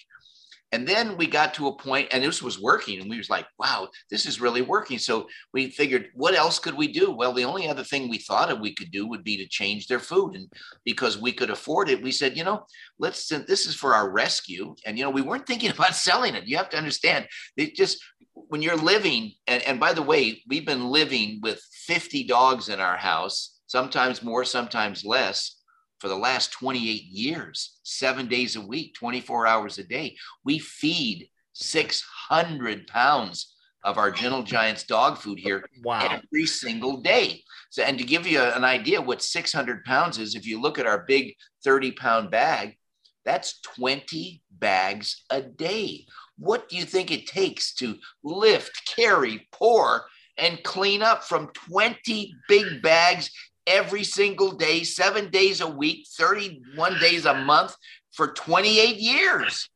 [0.72, 3.46] And then we got to a point, and this was working, and we was like,
[3.58, 7.10] "Wow, this is really working." So we figured, what else could we do?
[7.10, 9.86] Well, the only other thing we thought of we could do would be to change
[9.86, 10.50] their food, and
[10.84, 12.64] because we could afford it, we said, you know,
[12.98, 13.28] let's.
[13.28, 16.46] This is for our rescue, and you know, we weren't thinking about selling it.
[16.46, 18.02] You have to understand, it just
[18.34, 22.80] when you're living, and, and by the way, we've been living with 50 dogs in
[22.80, 25.61] our house, sometimes more, sometimes less
[26.02, 30.16] for the last 28 years, seven days a week, 24 hours a day.
[30.44, 36.08] We feed 600 pounds of our Gentle Giants dog food here wow.
[36.10, 37.44] every single day.
[37.70, 40.88] So, and to give you an idea what 600 pounds is, if you look at
[40.88, 42.76] our big 30 pound bag,
[43.24, 46.06] that's 20 bags a day.
[46.36, 50.02] What do you think it takes to lift, carry, pour,
[50.36, 53.30] and clean up from 20 big bags
[53.66, 57.76] every single day, seven days a week, 31 days a month
[58.12, 59.68] for 28 years.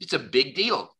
[0.00, 0.90] It's a big deal.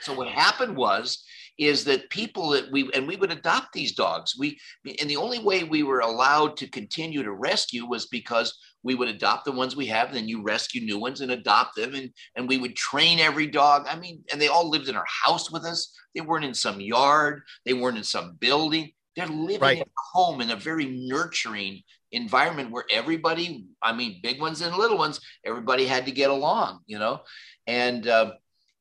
[0.00, 1.24] So what happened was
[1.58, 4.36] is that people that we and we would adopt these dogs.
[4.38, 4.58] We
[4.98, 9.08] and the only way we were allowed to continue to rescue was because we would
[9.08, 12.10] adopt the ones we have, and then you rescue new ones and adopt them, and
[12.36, 13.86] and we would train every dog.
[13.88, 15.94] I mean, and they all lived in our house with us.
[16.14, 17.42] They weren't in some yard.
[17.64, 18.92] They weren't in some building.
[19.16, 19.80] They're living right.
[19.80, 21.82] at home in a very nurturing
[22.12, 26.80] environment where everybody, I mean, big ones and little ones, everybody had to get along,
[26.86, 27.20] you know?
[27.66, 28.32] And, uh,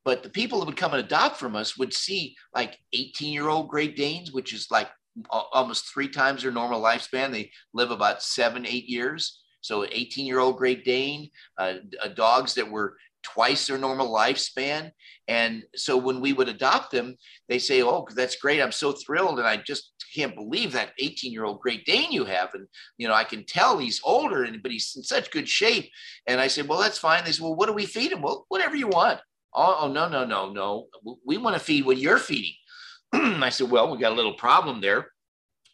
[0.04, 3.50] but the people that would come and adopt from us would see like 18 year
[3.50, 4.90] old Great Danes, which is like
[5.30, 7.32] almost three times their normal lifespan.
[7.32, 9.42] They live about seven, eight years.
[9.62, 14.92] So, 18 year old Great Dane, uh, uh, dogs that were twice their normal lifespan.
[15.28, 17.16] And so when we would adopt them,
[17.48, 18.62] they say, Oh, that's great.
[18.62, 19.38] I'm so thrilled.
[19.40, 22.54] And I just can't believe that 18 year old Great Dane you have.
[22.54, 25.90] And, you know, I can tell he's older, and but he's in such good shape.
[26.28, 27.24] And I said, Well, that's fine.
[27.24, 28.22] They said, Well, what do we feed him?
[28.22, 29.20] Well, whatever you want.
[29.54, 30.88] Oh, oh no, no, no, no.
[31.26, 32.54] We want to feed what you're feeding.
[33.14, 35.08] I said, Well, we got a little problem there.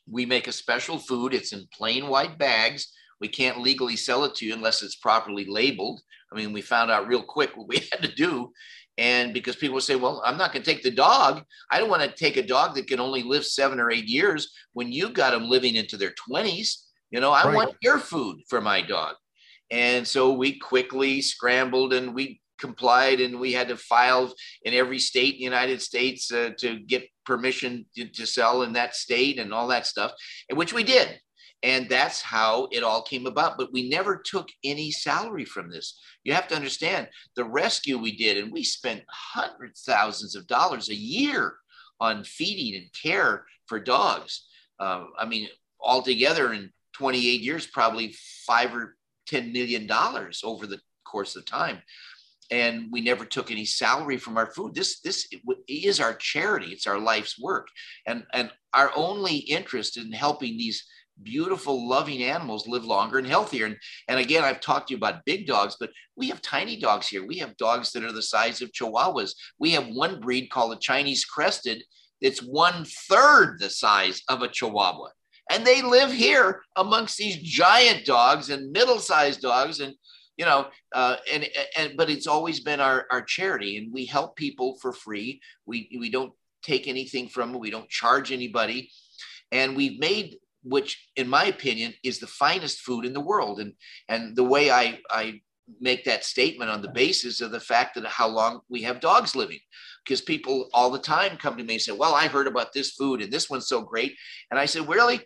[0.10, 2.94] We make a special food, it's in plain white bags.
[3.20, 6.02] We can't legally sell it to you unless it's properly labeled.
[6.32, 8.52] I mean, we found out real quick what we had to do.
[8.98, 11.44] And because people say, well, I'm not going to take the dog.
[11.72, 14.52] I don't want to take a dog that can only live seven or eight years
[14.74, 16.84] when you got them living into their 20s.
[17.12, 17.56] You know, I right.
[17.56, 19.16] want your food for my dog.
[19.70, 24.34] And so we quickly scrambled and we complied and we had to file
[24.64, 28.74] in every state in the United States uh, to get permission to, to, sell in
[28.74, 30.12] that state and all that stuff,
[30.54, 31.20] which we did.
[31.64, 33.58] And that's how it all came about.
[33.58, 36.00] But we never took any salary from this.
[36.24, 40.90] You have to understand the rescue we did, and we spent hundreds thousands of dollars
[40.90, 41.56] a year
[42.00, 44.46] on feeding and care for dogs.
[44.80, 45.48] Uh, I mean,
[45.80, 48.96] altogether in 28 years, probably five or
[49.32, 49.90] $10 million
[50.44, 51.82] over the course of time
[52.52, 55.28] and we never took any salary from our food this this
[55.68, 57.68] is our charity it's our life's work
[58.06, 60.86] and and our only interest in helping these
[61.24, 63.66] beautiful loving animals live longer and healthier.
[63.66, 67.08] And and again i've talked to you about big dogs but we have tiny dogs
[67.08, 67.26] here.
[67.26, 69.34] We have dogs that are the size of chihuahuas.
[69.60, 71.84] We have one breed called a chinese crested
[72.22, 75.10] it's one third the size of a chihuahua.
[75.52, 79.94] And they live here amongst these giant dogs and middle-sized dogs and
[80.36, 81.48] you know uh, and
[81.78, 83.78] and but it's always been our our charity.
[83.78, 85.40] And we help people for free.
[85.66, 87.62] We we don't take anything from them.
[87.62, 88.92] We don't charge anybody.
[89.52, 90.38] And we've made
[90.70, 93.74] which in my opinion is the finest food in the world and
[94.10, 95.40] and the way i i
[95.82, 99.36] make that statement on the basis of the fact that how long we have dogs
[99.36, 99.60] living
[100.06, 102.92] because people all the time come to me and say well i heard about this
[102.92, 104.16] food and this one's so great
[104.50, 105.22] and i said really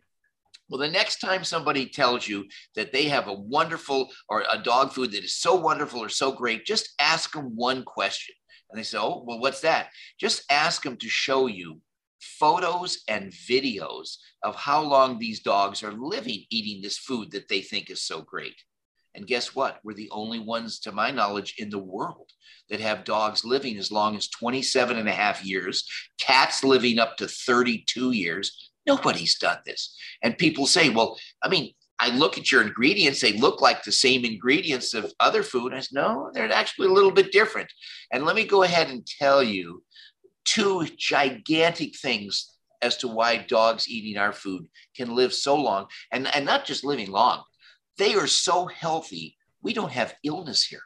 [0.72, 2.46] well, the next time somebody tells you
[2.78, 6.32] that they have a wonderful or a dog food that is so wonderful or so
[6.32, 8.34] great, just ask them one question.
[8.70, 9.90] And they say, Oh, well, what's that?
[10.18, 11.82] Just ask them to show you
[12.22, 17.62] photos and videos of how long these dogs are living eating this food that they
[17.62, 18.56] think is so great.
[19.14, 19.80] And guess what?
[19.84, 22.30] We're the only ones, to my knowledge, in the world
[22.70, 25.86] that have dogs living as long as 27 and a half years,
[26.18, 29.96] cats living up to 32 years, Nobody's done this.
[30.24, 33.92] And people say, well, I mean, I look at your ingredients, they look like the
[33.92, 35.74] same ingredients of other food.
[35.74, 37.72] I said, no, they're actually a little bit different.
[38.12, 39.84] And let me go ahead and tell you
[40.46, 46.28] two gigantic things as to why dogs eating our food can live so long and,
[46.36, 47.44] and not just living long.
[47.98, 49.38] They are so healthy.
[49.62, 50.82] We don't have illness here.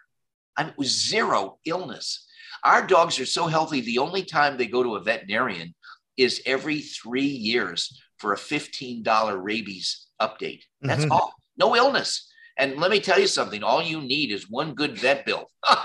[0.58, 2.26] I mean, zero illness.
[2.64, 3.82] Our dogs are so healthy.
[3.82, 5.76] The only time they go to a veterinarian
[6.18, 10.62] is every three years for a $15 rabies update.
[10.82, 11.12] That's mm-hmm.
[11.12, 11.34] all.
[11.58, 12.32] No illness.
[12.58, 15.50] And let me tell you something, all you need is one good vet bill.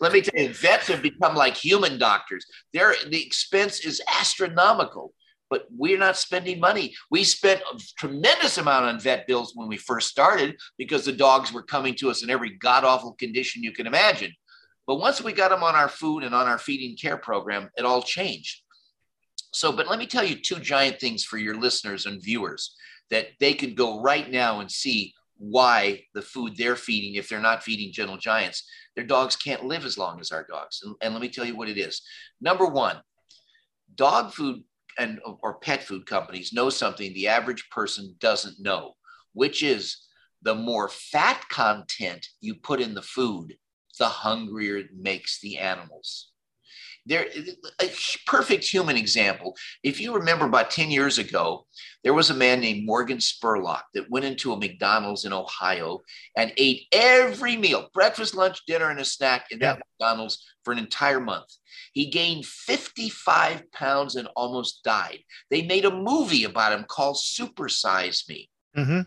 [0.00, 2.44] let me tell you, vets have become like human doctors.
[2.72, 5.14] Their the expense is astronomical,
[5.50, 6.94] but we're not spending money.
[7.10, 11.52] We spent a tremendous amount on vet bills when we first started because the dogs
[11.52, 14.32] were coming to us in every god awful condition you can imagine.
[14.86, 17.84] But once we got them on our food and on our feeding care program, it
[17.84, 18.62] all changed.
[19.52, 22.74] So, but let me tell you two giant things for your listeners and viewers
[23.10, 27.40] that they could go right now and see why the food they're feeding, if they're
[27.40, 28.62] not feeding gentle giants,
[28.94, 30.80] their dogs can't live as long as our dogs.
[30.84, 32.02] And, and let me tell you what it is.
[32.42, 33.00] Number one,
[33.94, 34.62] dog food
[34.98, 38.92] and or pet food companies know something the average person doesn't know,
[39.32, 39.96] which is
[40.42, 43.56] the more fat content you put in the food,
[43.98, 46.32] the hungrier it makes the animals
[47.06, 47.26] there
[47.80, 47.90] a
[48.26, 49.56] perfect human example.
[49.82, 51.66] If you remember about 10 years ago
[52.02, 56.00] there was a man named morgan spurlock that went into a mcdonald's in ohio
[56.36, 60.78] and ate every meal breakfast lunch dinner and a snack in that mcdonald's for an
[60.78, 61.56] entire month.
[61.92, 65.20] He gained 55 pounds and almost died.
[65.50, 68.48] They made a movie about him called supersize me.
[68.76, 69.00] Mm-hmm.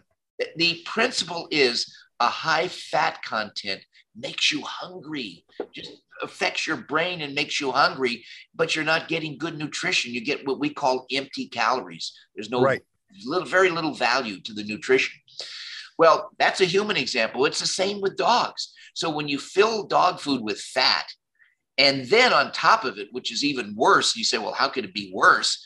[0.58, 3.80] the principle is a high fat content
[4.16, 5.92] makes you hungry just
[6.22, 8.24] affects your brain and makes you hungry,
[8.56, 10.14] but you're not getting good nutrition.
[10.14, 12.14] You get what we call empty calories.
[12.36, 12.82] There's no right.
[13.26, 15.20] little, very little value to the nutrition.
[15.98, 17.46] Well, that's a human example.
[17.46, 18.74] It's the same with dogs.
[18.94, 21.06] So when you fill dog food with fat,
[21.78, 24.86] and then on top of it, which is even worse, you say, well, how could
[24.86, 25.64] it be worse?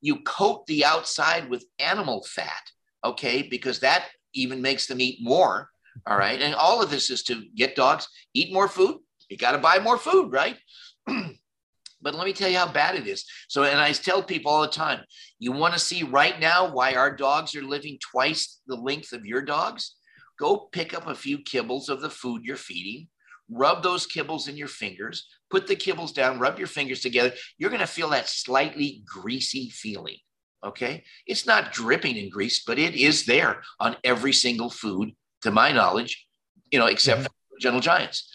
[0.00, 2.70] you coat the outside with animal fat,
[3.04, 5.70] okay, because that even makes them eat more.
[6.06, 6.40] All right.
[6.40, 8.98] And all of this is to get dogs eat more food.
[9.28, 10.56] You got to buy more food, right?
[11.06, 13.24] but let me tell you how bad it is.
[13.48, 15.00] So, and I tell people all the time
[15.38, 19.26] you want to see right now why our dogs are living twice the length of
[19.26, 19.96] your dogs?
[20.38, 23.08] Go pick up a few kibbles of the food you're feeding,
[23.50, 27.32] rub those kibbles in your fingers, put the kibbles down, rub your fingers together.
[27.58, 30.16] You're going to feel that slightly greasy feeling.
[30.64, 31.04] Okay.
[31.26, 35.12] It's not dripping in grease, but it is there on every single food,
[35.42, 36.26] to my knowledge,
[36.70, 37.26] you know, except mm-hmm.
[37.26, 38.32] for gentle giants.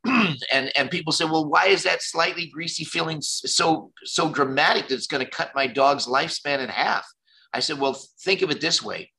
[0.52, 4.94] and and people say, well, why is that slightly greasy feeling so so dramatic that
[4.94, 7.06] it's going to cut my dog's lifespan in half?
[7.52, 9.10] I said, well, think of it this way: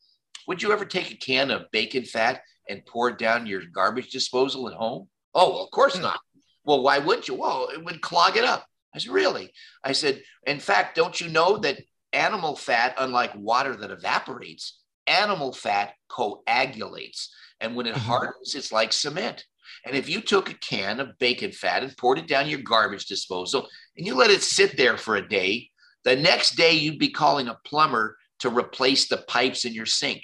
[0.47, 4.09] Would you ever take a can of bacon fat and pour it down your garbage
[4.09, 5.09] disposal at home?
[5.33, 6.03] Oh, well, of course mm.
[6.03, 6.19] not.
[6.63, 7.35] Well, why would you?
[7.35, 8.65] Well, it would clog it up.
[8.93, 9.51] I said, really?
[9.83, 11.79] I said, in fact, don't you know that
[12.13, 17.33] animal fat, unlike water that evaporates, animal fat coagulates.
[17.59, 18.07] And when it mm-hmm.
[18.07, 19.45] hardens, it's like cement.
[19.85, 23.05] And if you took a can of bacon fat and poured it down your garbage
[23.05, 25.69] disposal and you let it sit there for a day,
[26.03, 30.23] the next day you'd be calling a plumber to replace the pipes in your sink.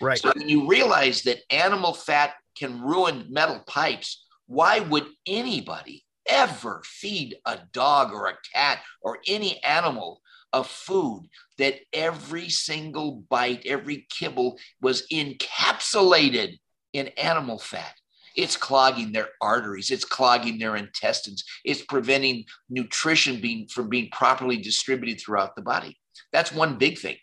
[0.00, 0.18] Right.
[0.18, 6.82] So when you realize that animal fat can ruin metal pipes, why would anybody ever
[6.84, 10.20] feed a dog or a cat or any animal
[10.52, 11.28] of food
[11.58, 16.58] that every single bite, every kibble was encapsulated
[16.92, 17.94] in animal fat?
[18.34, 19.90] It's clogging their arteries.
[19.90, 21.44] It's clogging their intestines.
[21.64, 25.98] It's preventing nutrition being from being properly distributed throughout the body.
[26.32, 27.16] That's one big thing.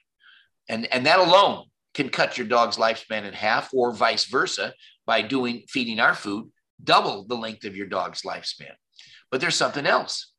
[0.68, 1.66] And, and that alone
[1.96, 4.74] can cut your dog's lifespan in half or vice versa
[5.08, 6.52] by doing feeding our food
[6.84, 8.74] double the length of your dog's lifespan.
[9.32, 10.32] But there's something else.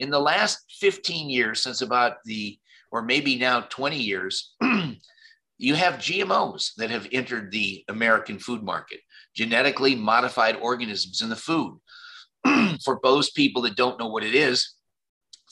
[0.00, 2.58] In the last 15 years, since about the,
[2.90, 4.54] or maybe now 20 years,
[5.58, 9.00] you have GMOs that have entered the American food market,
[9.36, 11.78] genetically modified organisms in the food.
[12.82, 14.74] For those people that don't know what it is,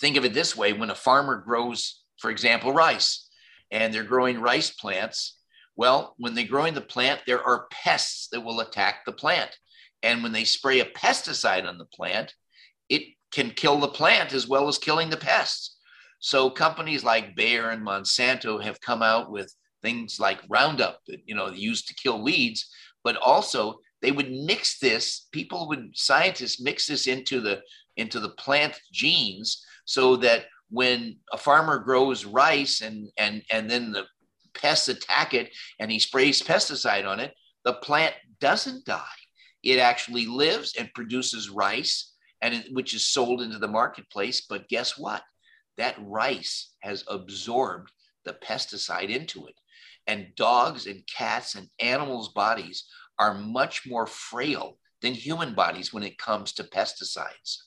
[0.00, 3.28] think of it this way when a farmer grows, for example, rice,
[3.70, 5.36] and they're growing rice plants,
[5.76, 9.54] well, when they're growing the plant, there are pests that will attack the plant.
[10.02, 12.34] And when they spray a pesticide on the plant,
[12.88, 15.76] it can kill the plant as well as killing the pests.
[16.20, 21.34] So companies like Bayer and Monsanto have come out with things like Roundup that you
[21.34, 22.68] know used to kill weeds,
[23.04, 25.26] but also they would mix this.
[25.32, 27.60] People would scientists mix this into the
[27.96, 33.92] into the plant genes so that when a farmer grows rice and and and then
[33.92, 34.04] the
[34.54, 39.02] pests attack it and he sprays pesticide on it, the plant doesn't die.
[39.62, 44.42] It actually lives and produces rice, and it, which is sold into the marketplace.
[44.48, 45.22] But guess what?
[45.76, 47.90] That rice has absorbed
[48.24, 49.54] the pesticide into it.
[50.06, 52.84] And dogs and cats and animals' bodies
[53.18, 57.58] are much more frail than human bodies when it comes to pesticides.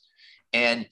[0.53, 0.87] And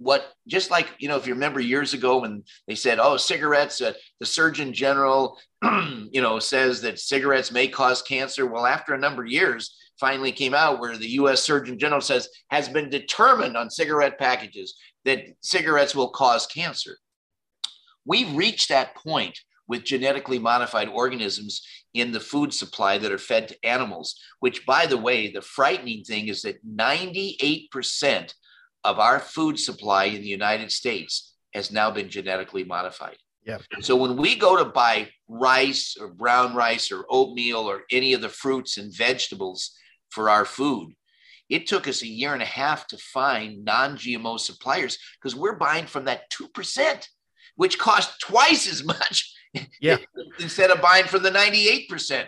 [0.00, 3.82] what just like you know if you remember years ago when they said oh cigarettes
[3.82, 5.38] uh, the surgeon general
[6.10, 10.32] you know says that cigarettes may cause cancer well after a number of years finally
[10.32, 14.74] came out where the us surgeon general says has been determined on cigarette packages
[15.04, 16.96] that cigarettes will cause cancer
[18.04, 19.38] we've reached that point
[19.68, 21.62] with genetically modified organisms
[21.94, 26.02] in the food supply that are fed to animals which by the way the frightening
[26.02, 28.32] thing is that 98%
[28.84, 33.16] of our food supply in the United States has now been genetically modified.
[33.44, 33.58] Yeah.
[33.80, 38.20] So when we go to buy rice or brown rice or oatmeal or any of
[38.20, 39.72] the fruits and vegetables
[40.10, 40.92] for our food,
[41.48, 45.86] it took us a year and a half to find non-GMO suppliers because we're buying
[45.86, 47.06] from that 2%,
[47.56, 49.34] which costs twice as much
[49.80, 49.96] yeah.
[50.38, 52.26] instead of buying from the 98%.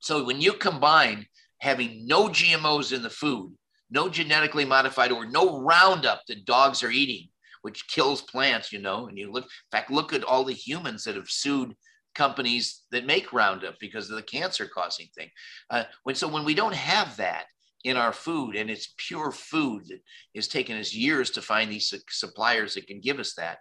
[0.00, 1.26] So when you combine
[1.58, 3.54] having no GMOs in the food
[3.92, 7.28] no genetically modified or no Roundup that dogs are eating,
[7.60, 9.06] which kills plants, you know.
[9.06, 11.76] And you look, in fact, look at all the humans that have sued
[12.14, 15.30] companies that make Roundup because of the cancer causing thing.
[15.70, 17.46] Uh, when, so when we don't have that
[17.84, 20.00] in our food and it's pure food that
[20.34, 23.58] is taken us years to find these suppliers that can give us that,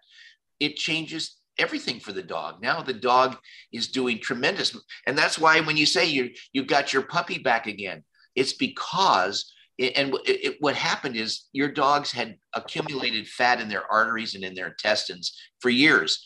[0.59, 2.61] it changes everything for the dog.
[2.61, 3.37] Now the dog
[3.71, 4.75] is doing tremendous.
[5.07, 8.03] And that's why when you say you you've got your puppy back again,
[8.35, 14.35] it's because and it, what happened is your dogs had accumulated fat in their arteries
[14.35, 16.23] and in their intestines for years.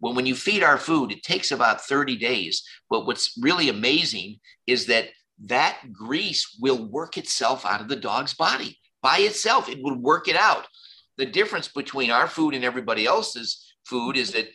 [0.00, 2.62] Well, when you feed our food, it takes about 30 days.
[2.90, 5.08] But what's really amazing is that
[5.46, 9.68] that grease will work itself out of the dog's body by itself.
[9.68, 10.66] It will work it out.
[11.18, 14.48] The difference between our food and everybody else's food is that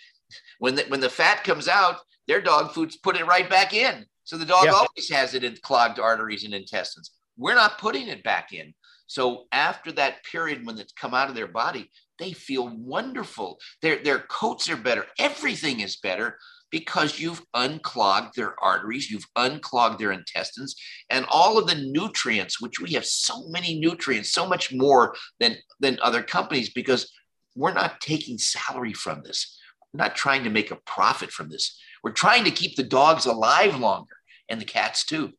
[0.60, 1.98] when the, when the fat comes out,
[2.28, 4.06] their dog food's put it right back in.
[4.24, 4.72] So the dog yeah.
[4.72, 7.12] always has it in clogged arteries and intestines.
[7.38, 8.74] We're not putting it back in.
[9.08, 11.90] So after that period when it's come out of their body,
[12.20, 13.60] they feel wonderful.
[13.82, 15.06] Their, their coats are better.
[15.18, 16.38] Everything is better
[16.70, 20.76] because you've unclogged their arteries, you've unclogged their intestines,
[21.10, 25.56] and all of the nutrients, which we have so many nutrients, so much more than,
[25.80, 27.12] than other companies, because
[27.56, 29.58] we're not taking salary from this.
[29.94, 31.80] We're not trying to make a profit from this.
[32.04, 34.16] We're trying to keep the dogs alive longer
[34.50, 35.34] and the cats too.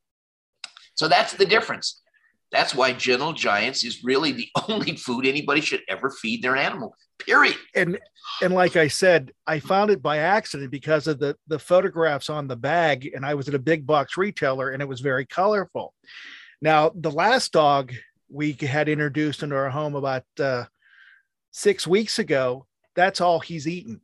[0.95, 2.01] So that's the difference.
[2.51, 6.95] That's why Gentle Giants is really the only food anybody should ever feed their animal.
[7.19, 7.57] Period.
[7.75, 7.99] And
[8.43, 12.47] and like I said, I found it by accident because of the the photographs on
[12.47, 15.95] the bag, and I was at a big box retailer, and it was very colorful.
[16.63, 17.93] Now, the last dog
[18.31, 20.65] we had introduced into our home about uh,
[21.51, 24.01] six weeks ago, that's all he's eaten,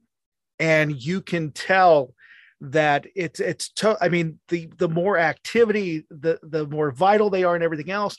[0.58, 2.14] and you can tell
[2.60, 7.44] that it's it's to, i mean the the more activity the the more vital they
[7.44, 8.16] are and everything else.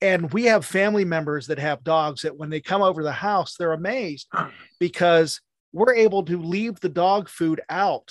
[0.00, 3.56] And we have family members that have dogs that when they come over the house
[3.56, 4.28] they're amazed
[4.80, 5.40] because
[5.72, 8.10] we're able to leave the dog food out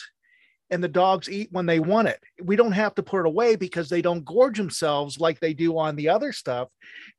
[0.70, 2.20] and the dogs eat when they want it.
[2.44, 5.78] We don't have to put it away because they don't gorge themselves like they do
[5.78, 6.70] on the other stuff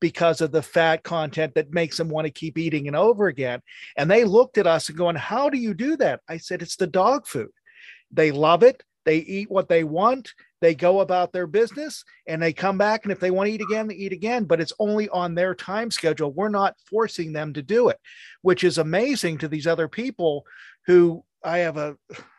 [0.00, 3.62] because of the fat content that makes them want to keep eating and over again.
[3.96, 6.20] And they looked at us and going how do you do that?
[6.28, 7.48] I said it's the dog food
[8.10, 8.82] they love it.
[9.04, 10.34] They eat what they want.
[10.60, 13.04] They go about their business and they come back.
[13.04, 15.54] And if they want to eat again, they eat again, but it's only on their
[15.54, 16.32] time schedule.
[16.32, 17.98] We're not forcing them to do it,
[18.42, 20.44] which is amazing to these other people
[20.86, 21.96] who I have a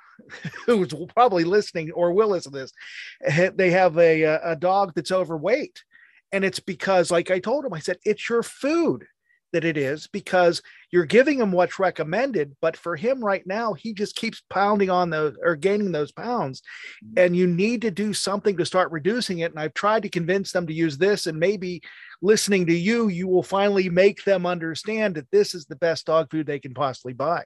[0.66, 3.52] who's probably listening or will listen to this.
[3.56, 5.84] They have a, a dog that's overweight.
[6.32, 9.06] And it's because, like I told him, I said, it's your food
[9.54, 13.94] that it is because you're giving him what's recommended but for him right now he
[13.94, 16.62] just keeps pounding on those or gaining those pounds.
[17.04, 17.20] Mm-hmm.
[17.26, 19.52] and you need to do something to start reducing it.
[19.52, 21.82] And i've tried to convince them to use this and maybe
[22.22, 26.30] listening to you you will finally make them understand that this is the best dog
[26.30, 27.44] food they can possibly buy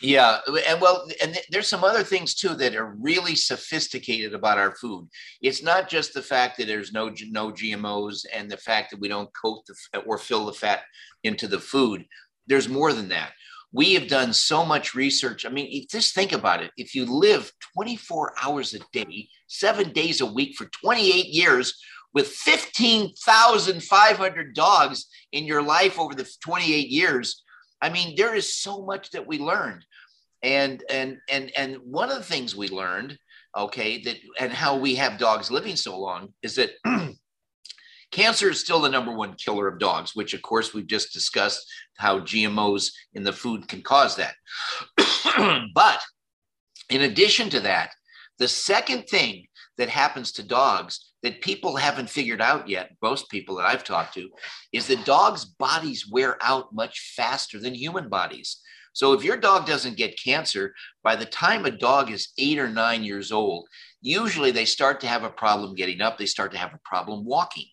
[0.00, 4.74] yeah, and well, and there's some other things too that are really sophisticated about our
[4.76, 5.08] food.
[5.40, 9.08] It's not just the fact that there's no no GMOs and the fact that we
[9.08, 10.82] don't coat the or fill the fat
[11.24, 12.04] into the food.
[12.46, 13.32] There's more than that.
[13.72, 15.44] We have done so much research.
[15.44, 16.70] I mean, just think about it.
[16.76, 21.76] If you live 24 hours a day, seven days a week for 28 years,
[22.14, 27.42] with 15,500 dogs in your life over the 28 years,
[27.80, 29.84] I mean, there is so much that we learned.
[30.42, 33.18] And and and and one of the things we learned,
[33.56, 36.72] okay, that and how we have dogs living so long is that
[38.10, 41.66] cancer is still the number one killer of dogs, which of course we've just discussed
[41.96, 44.34] how GMOs in the food can cause that.
[45.74, 46.00] but
[46.90, 47.90] in addition to that,
[48.38, 49.46] the second thing
[49.78, 54.14] that happens to dogs that people haven't figured out yet, most people that I've talked
[54.14, 54.30] to,
[54.72, 58.60] is that dogs' bodies wear out much faster than human bodies.
[58.92, 60.72] So if your dog doesn't get cancer,
[61.02, 63.66] by the time a dog is eight or nine years old,
[64.00, 67.24] usually they start to have a problem getting up, they start to have a problem
[67.24, 67.66] walking.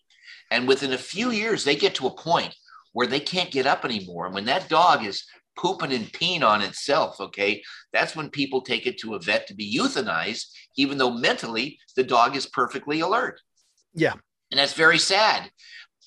[0.50, 2.56] And within a few years, they get to a point
[2.92, 4.26] where they can't get up anymore.
[4.26, 5.24] And when that dog is
[5.56, 9.54] pooping and peeing on itself, okay, that's when people take it to a vet to
[9.54, 10.46] be euthanized,
[10.76, 13.40] even though mentally the dog is perfectly alert.
[13.94, 14.14] Yeah.
[14.50, 15.50] And that's very sad.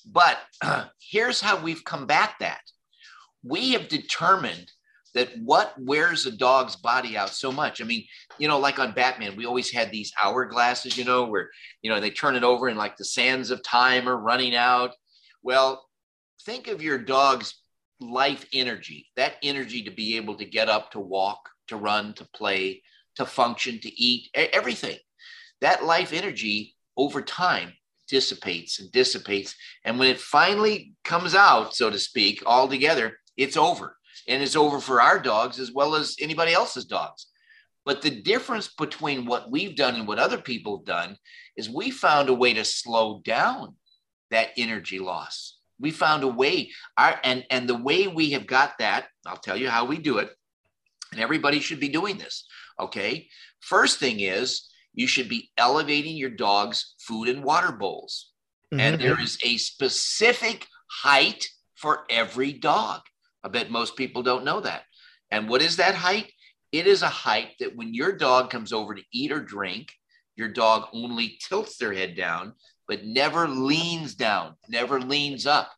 [0.06, 2.62] But uh, here's how we've combat that.
[3.42, 4.70] We have determined
[5.14, 7.80] that what wears a dog's body out so much.
[7.80, 8.04] I mean,
[8.38, 11.50] you know, like on Batman, we always had these hourglasses, you know, where,
[11.82, 14.94] you know, they turn it over and like the sands of time are running out.
[15.42, 15.84] Well,
[16.44, 17.54] think of your dog's
[18.00, 22.24] life energy, that energy to be able to get up, to walk, to run, to
[22.34, 22.82] play,
[23.16, 24.96] to function, to eat, everything.
[25.60, 27.72] That life energy over time
[28.08, 29.54] dissipates and dissipates.
[29.84, 33.96] And when it finally comes out, so to speak, all together, it's over.
[34.26, 37.26] And it's over for our dogs as well as anybody else's dogs.
[37.84, 41.16] But the difference between what we've done and what other people have done
[41.56, 43.74] is we found a way to slow down
[44.30, 46.70] that energy loss we found a way.
[46.96, 50.18] Our, and and the way we have got that i'll tell you how we do
[50.18, 50.30] it
[51.12, 52.44] and everybody should be doing this
[52.80, 53.28] okay?
[53.60, 58.32] First thing is you should be elevating your dog's food and water bowls.
[58.70, 58.80] Mm-hmm.
[58.80, 63.00] and there is a specific height for every dog.
[63.42, 64.82] I bet most people don't know that.
[65.30, 66.30] And what is that height?
[66.70, 69.88] It is a height that when your dog comes over to eat or drink
[70.36, 72.52] your dog only tilts their head down
[72.88, 75.70] but never leans down, never leans up.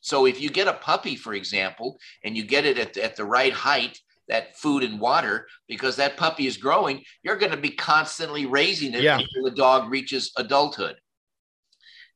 [0.00, 3.24] So if you get a puppy, for example, and you get it at, at the
[3.24, 7.02] right height, that food and water because that puppy is growing.
[7.22, 9.18] You're going to be constantly raising it Yeah.
[9.18, 10.96] until the dog reaches adulthood.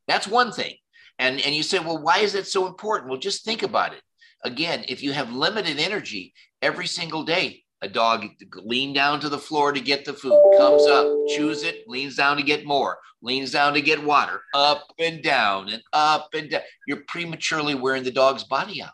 [0.07, 0.75] That's one thing.
[1.19, 3.11] And, and you say, well, why is that so important?
[3.11, 4.01] Well, just think about it.
[4.45, 8.27] Again, if you have limited energy every single day, a dog
[8.65, 12.37] lean down to the floor to get the food, comes up, chews it, leans down
[12.37, 16.63] to get more, leans down to get water, up and down and up and down.
[16.87, 18.93] You're prematurely wearing the dog's body out.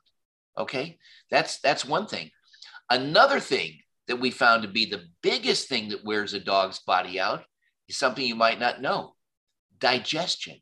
[0.58, 0.98] Okay,
[1.30, 2.30] that's that's one thing.
[2.88, 3.78] Another thing
[4.08, 7.44] that we found to be the biggest thing that wears a dog's body out
[7.88, 9.14] is something you might not know:
[9.78, 10.60] digestion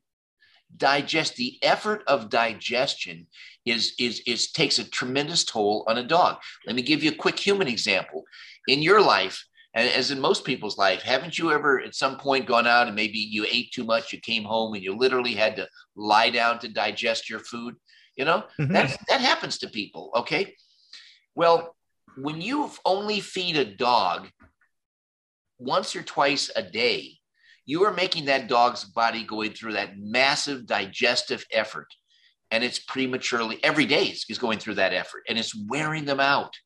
[0.77, 3.27] digest the effort of digestion
[3.64, 6.39] is is is takes a tremendous toll on a dog.
[6.66, 8.25] Let me give you a quick human example.
[8.66, 9.45] In your life
[9.75, 12.97] and as in most people's life haven't you ever at some point gone out and
[12.97, 16.59] maybe you ate too much you came home and you literally had to lie down
[16.61, 17.75] to digest your food?
[18.16, 18.73] You know Mhm.
[18.73, 20.55] that that happens to people okay?
[21.35, 21.75] Well
[22.16, 24.29] when you only feed a dog
[25.59, 27.18] once or twice a day
[27.69, 31.87] you are making that dog's body going through that massive digestive effort
[32.51, 36.57] and it's prematurely every day is going through that effort and it's wearing them out.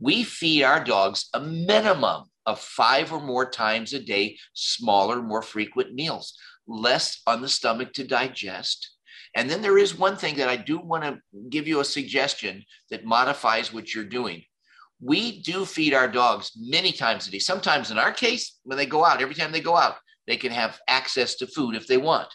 [0.00, 5.40] We feed our dogs a minimum of five or more times a day smaller more
[5.40, 6.36] frequent meals
[6.66, 8.96] less on the stomach to digest.
[9.36, 12.64] And then there is one thing that i do want to give you a suggestion
[12.90, 14.42] that modifies what you're doing.
[15.00, 17.38] We do feed our dogs many times a day.
[17.38, 19.94] Sometimes in our case when they go out every time they go out
[20.26, 22.28] they can have access to food if they want.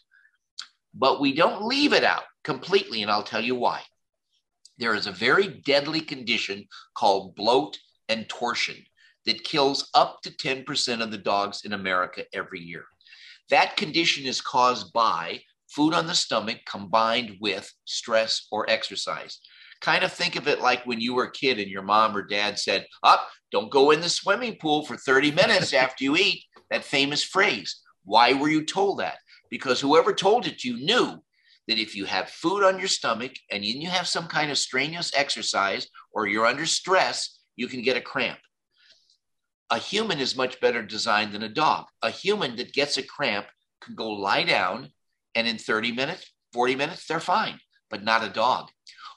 [0.93, 3.81] But we don't leave it out completely, and I'll tell you why.
[4.77, 7.77] There is a very deadly condition called bloat
[8.09, 8.83] and torsion
[9.25, 12.85] that kills up to 10% of the dogs in America every year.
[13.49, 19.39] That condition is caused by food on the stomach combined with stress or exercise.
[19.85, 22.23] Kind of think of it like when you were a kid and your mom or
[22.23, 26.43] dad said, Up, don't go in the swimming pool for 30 minutes after you eat.
[26.71, 27.83] That famous phrase.
[28.03, 29.19] Why were you told that?
[29.51, 31.23] Because whoever told it you knew
[31.67, 34.57] that if you have food on your stomach and then you have some kind of
[34.57, 38.39] strenuous exercise or you're under stress, you can get a cramp.
[39.69, 41.85] A human is much better designed than a dog.
[42.01, 43.45] A human that gets a cramp
[43.83, 44.89] can go lie down
[45.35, 47.59] and in 30 minutes, 40 minutes, they're fine,
[47.91, 48.69] but not a dog.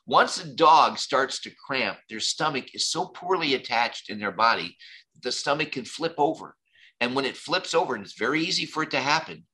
[0.08, 4.74] Once a dog starts to cramp, their stomach is so poorly attached in their body,
[5.22, 6.56] the stomach can flip over.
[6.98, 9.44] And when it flips over, and it's very easy for it to happen,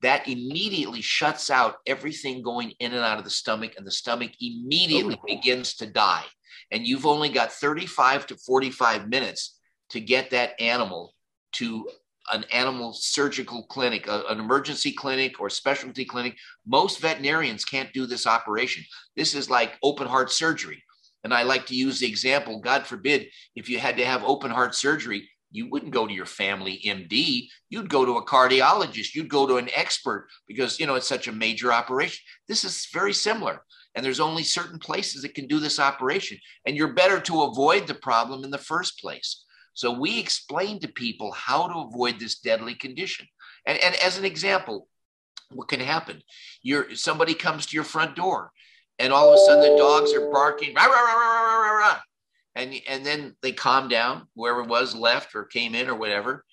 [0.00, 4.30] that immediately shuts out everything going in and out of the stomach, and the stomach
[4.40, 5.36] immediately Ooh.
[5.36, 6.24] begins to die.
[6.70, 11.14] And you've only got 35 to 45 minutes to get that animal
[11.52, 11.86] to
[12.30, 16.36] an animal surgical clinic, a- an emergency clinic or specialty clinic.
[16.66, 18.84] Most veterinarians can't do this operation.
[19.16, 20.82] This is like open heart surgery.
[21.24, 24.50] And I like to use the example God forbid, if you had to have open
[24.50, 27.48] heart surgery, you wouldn't go to your family MD.
[27.68, 29.14] You'd go to a cardiologist.
[29.14, 32.24] You'd go to an expert because, you know, it's such a major operation.
[32.48, 33.62] This is very similar.
[33.94, 36.38] And there's only certain places that can do this operation.
[36.66, 39.44] And you're better to avoid the problem in the first place.
[39.74, 43.26] So we explain to people how to avoid this deadly condition.
[43.66, 44.88] And, and as an example,
[45.50, 46.22] what can happen?
[46.62, 48.52] You're, somebody comes to your front door
[48.98, 51.78] and all of a sudden the dogs are barking, rah, rah, rah, rah, rah, rah,
[51.78, 52.00] rah,
[52.54, 56.44] and and then they calm down whoever was left or came in or whatever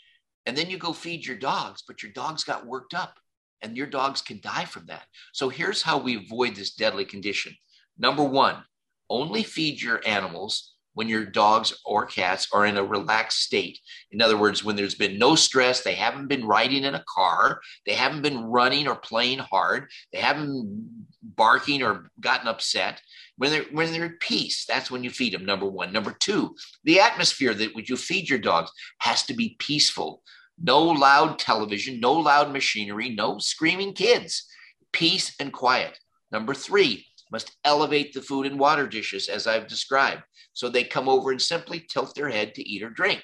[0.45, 3.19] and then you go feed your dogs but your dogs got worked up
[3.61, 5.03] and your dogs can die from that
[5.33, 7.53] so here's how we avoid this deadly condition
[7.97, 8.63] number one
[9.09, 13.79] only feed your animals when your dogs or cats are in a relaxed state.
[14.11, 17.61] In other words when there's been no stress they haven't been riding in a car
[17.85, 23.01] they haven't been running or playing hard they haven't barking or gotten upset.
[23.37, 25.93] When they're when they're at peace that's when you feed them number one.
[25.93, 30.21] Number two the atmosphere that would you feed your dogs has to be peaceful.
[30.61, 34.45] No loud television no loud machinery no screaming kids.
[34.91, 35.99] Peace and quiet.
[36.31, 40.21] Number three must elevate the food and water dishes as i've described
[40.53, 43.21] so they come over and simply tilt their head to eat or drink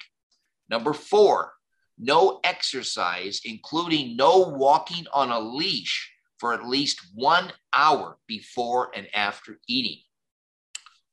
[0.68, 1.52] number four
[1.98, 9.08] no exercise including no walking on a leash for at least one hour before and
[9.14, 10.00] after eating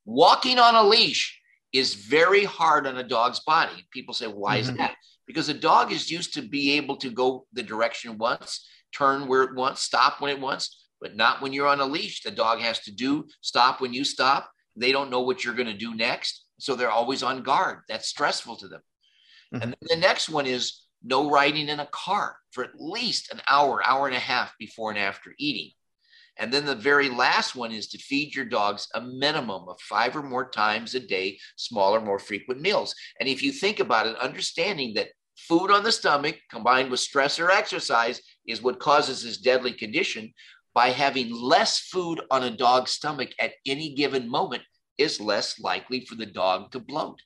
[0.06, 1.40] walking on a leash
[1.72, 3.88] is very hard on a dog's body.
[3.92, 4.78] People say, why is Mhm.
[4.78, 4.96] that?
[5.26, 9.28] Because a dog is used to be able to go the direction it wants, turn
[9.28, 12.24] where it wants, stop when it wants, but not when you're on a leash.
[12.24, 14.50] The dog has to do stop when you stop.
[14.76, 16.46] They don't know what you're going to do next.
[16.60, 17.82] So they're always on guard.
[17.90, 18.82] That's stressful to them.
[19.54, 19.62] Mhm.
[19.62, 23.42] And then the next one is no riding in a car for at least an
[23.48, 25.72] hour, hour and a half before and after eating.
[26.38, 30.16] And then the very last one is to feed your dogs a minimum of five
[30.16, 32.96] or more times a day, smaller, more frequent meals.
[33.20, 37.40] And if you think about it, understanding that food on the stomach combined with stress
[37.40, 40.34] or exercise is what causes this deadly condition,
[40.74, 44.64] by having less food on a dog's stomach at any given moment
[44.98, 47.20] is less likely for the dog to bloat.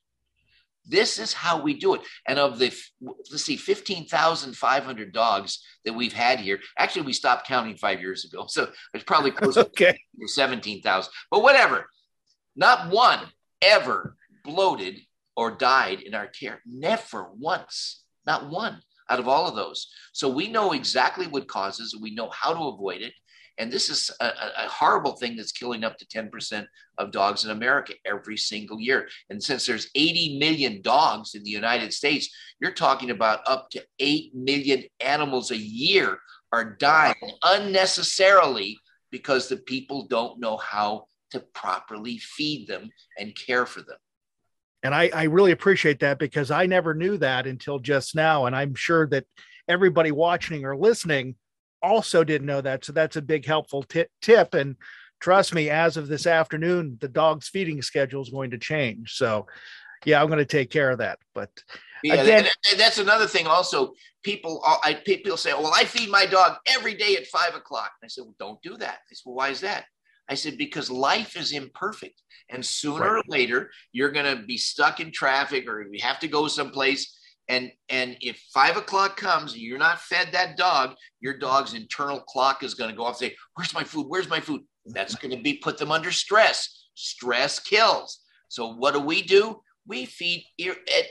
[0.89, 2.01] This is how we do it.
[2.27, 7.75] And of the, let's see, 15,500 dogs that we've had here, actually, we stopped counting
[7.75, 8.45] five years ago.
[8.47, 9.99] So it's probably close okay.
[10.19, 11.11] to 17,000.
[11.29, 11.89] But whatever,
[12.55, 13.19] not one
[13.61, 14.99] ever bloated
[15.35, 16.61] or died in our care.
[16.65, 19.87] Never once, not one out of all of those.
[20.13, 23.13] So we know exactly what causes, and we know how to avoid it.
[23.57, 26.65] And this is a, a, horrible thing that's killing up to 10%
[26.99, 29.07] of dogs in America every single year.
[29.29, 32.29] And since there's 80 million dogs in the United States,
[32.59, 36.19] you're talking about up to 8 million animals a year
[36.51, 38.77] are dying unnecessarily
[39.11, 43.97] because the people don't know how to properly feed them and care for them.
[44.83, 48.45] And I, I really appreciate that because I never knew that until just now.
[48.45, 49.25] And I'm sure that
[49.67, 51.35] everybody watching or listening
[51.81, 52.85] also didn't know that.
[52.85, 54.53] So that's a big helpful t- tip.
[54.53, 54.75] And
[55.19, 59.13] trust me, as of this afternoon, the dog's feeding schedule is going to change.
[59.13, 59.47] So,
[60.05, 61.19] yeah, I'm going to take care of that.
[61.33, 61.49] But
[62.03, 62.47] yeah, again,
[62.77, 63.47] that's another thing.
[63.47, 67.91] Also, people, I people say, "Well, I feed my dog every day at five o'clock."
[68.01, 69.85] And I said, "Well, don't do that." I said, "Well, why is that?"
[70.29, 73.19] I said, "Because life is imperfect, and sooner right.
[73.19, 77.16] or later, you're going to be stuck in traffic, or you have to go someplace."
[77.49, 82.19] And and if five o'clock comes and you're not fed that dog, your dog's internal
[82.19, 83.21] clock is going to go off.
[83.21, 84.07] And say, "Where's my food?
[84.07, 85.27] Where's my food?" That's mm-hmm.
[85.27, 86.87] going to be put them under stress.
[86.95, 88.19] Stress kills.
[88.49, 89.61] So what do we do?
[89.85, 91.05] We feed at,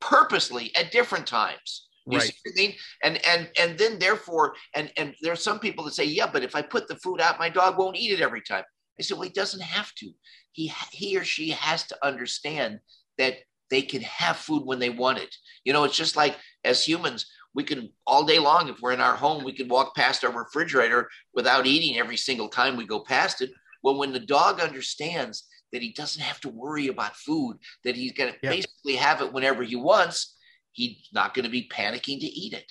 [0.00, 1.88] purposely at different times.
[2.06, 2.26] You right.
[2.26, 2.74] see what I mean?
[3.04, 6.42] And and and then therefore, and and there are some people that say, yeah, but
[6.42, 8.64] if I put the food out, my dog won't eat it every time.
[8.98, 10.10] I said, well, he doesn't have to.
[10.52, 12.80] He he or she has to understand
[13.18, 13.34] that
[13.70, 15.34] they can have food when they want it.
[15.64, 19.00] You know, it's just like as humans, we can all day long, if we're in
[19.00, 23.00] our home, we can walk past our refrigerator without eating every single time we go
[23.00, 23.50] past it.
[23.82, 28.12] Well, when the dog understands that he doesn't have to worry about food, that he's
[28.12, 28.50] going to yeah.
[28.50, 30.36] basically have it whenever he wants,
[30.72, 32.70] he's not going to be panicking to eat it.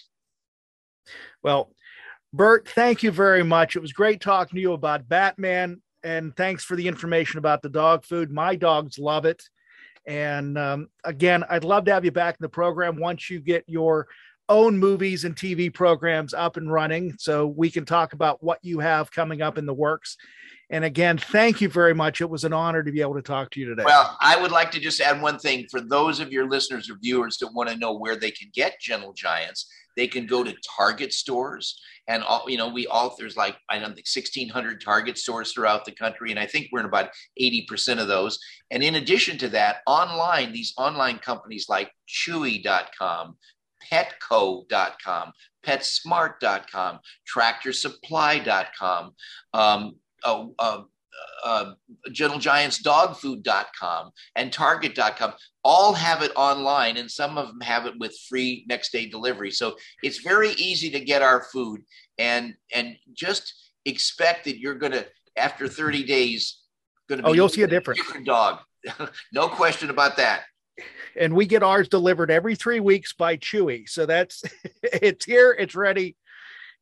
[1.42, 1.72] Well,
[2.32, 3.76] Burt, thank you very much.
[3.76, 7.70] It was great talking to you about Batman, and thanks for the information about the
[7.70, 8.32] dog food.
[8.32, 9.42] My dogs love it.
[10.10, 13.64] And um, again, I'd love to have you back in the program once you get
[13.68, 14.08] your
[14.50, 18.80] own movies and TV programs up and running so we can talk about what you
[18.80, 20.18] have coming up in the works.
[20.72, 22.22] And again, thank you very much.
[22.22, 23.84] It was an honor to be able to talk to you today.
[23.86, 26.98] Well, I would like to just add one thing for those of your listeners or
[27.02, 29.68] viewers that want to know where they can get Gentle Giants.
[29.98, 33.80] They can go to Target stores and all you know we all there's like i
[33.80, 37.12] don't think 1600 target stores throughout the country and i think we're in about
[37.42, 38.40] 80% of those
[38.72, 43.38] and in addition to that online these online companies like chewy.com
[43.92, 45.32] petco.com
[45.66, 47.00] petsmart.com
[47.34, 49.12] tractorsupply.com
[49.54, 50.82] um, uh, uh,
[51.44, 51.74] uh,
[52.10, 58.66] gentlegiantsdogfood.com and target.com all have it online and some of them have it with free
[58.68, 59.52] next day delivery.
[59.52, 61.82] So it's very easy to get our food
[62.18, 63.54] and and just
[63.86, 65.06] expect that you're going to
[65.38, 66.62] after 30 days
[67.08, 68.00] going to oh you'll see a difference.
[68.00, 68.60] Different dog.
[69.34, 70.44] No question about that.
[71.18, 73.90] And we get ours delivered every three weeks by chewy.
[73.90, 74.44] So that's
[74.84, 76.16] it's here it's ready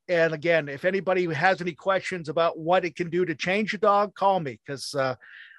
[0.10, 3.78] and again, if anybody has any questions about what it can do to change a
[3.78, 5.16] dog, call me because uh,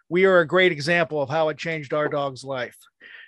[0.09, 2.77] we are a great example of how it changed our dog's life.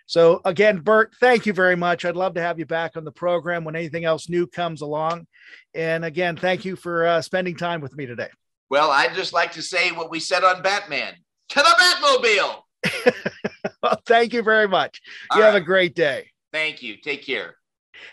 [0.07, 2.05] So, again, Burt, thank you very much.
[2.05, 5.27] I'd love to have you back on the program when anything else new comes along.
[5.75, 8.29] And again, thank you for uh, spending time with me today.
[8.71, 11.15] Well, I'd just like to say what we said on Batman
[11.51, 13.13] to the Batmobile.
[13.83, 15.01] well, thank you very much.
[15.31, 15.53] All you right.
[15.53, 16.31] have a great day.
[16.53, 16.97] Thank you.
[16.97, 17.57] Take care.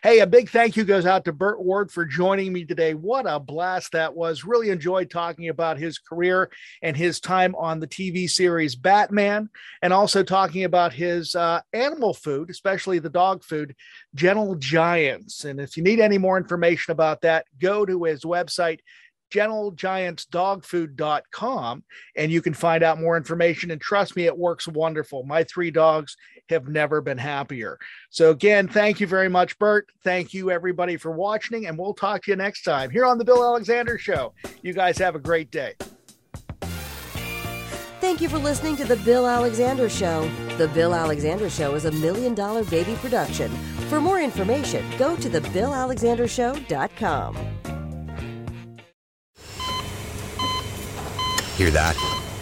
[0.04, 2.94] Hey, a big thank you goes out to Burt Ward for joining me today.
[2.94, 4.44] What a blast that was.
[4.44, 9.50] Really enjoyed talking about his career and his time on the TV series Batman,
[9.82, 13.76] and also talking about his uh, animal food, especially the dog food,
[14.16, 15.46] Gentle Giants.
[15.46, 18.80] And if you need any more information about that, go to his website,
[19.32, 21.84] gentlegiantsdogfood.com
[22.16, 25.70] and you can find out more information and trust me it works wonderful my three
[25.70, 26.16] dogs
[26.50, 27.78] have never been happier
[28.10, 32.24] so again thank you very much burt thank you everybody for watching and we'll talk
[32.24, 35.52] to you next time here on the bill alexander show you guys have a great
[35.52, 35.74] day
[38.00, 40.30] Thank you for listening to The Bill Alexander Show.
[40.58, 43.50] The Bill Alexander Show is a million dollar baby production.
[43.90, 47.36] For more information, go to thebillalexandershow.com.
[51.58, 52.27] Hear that?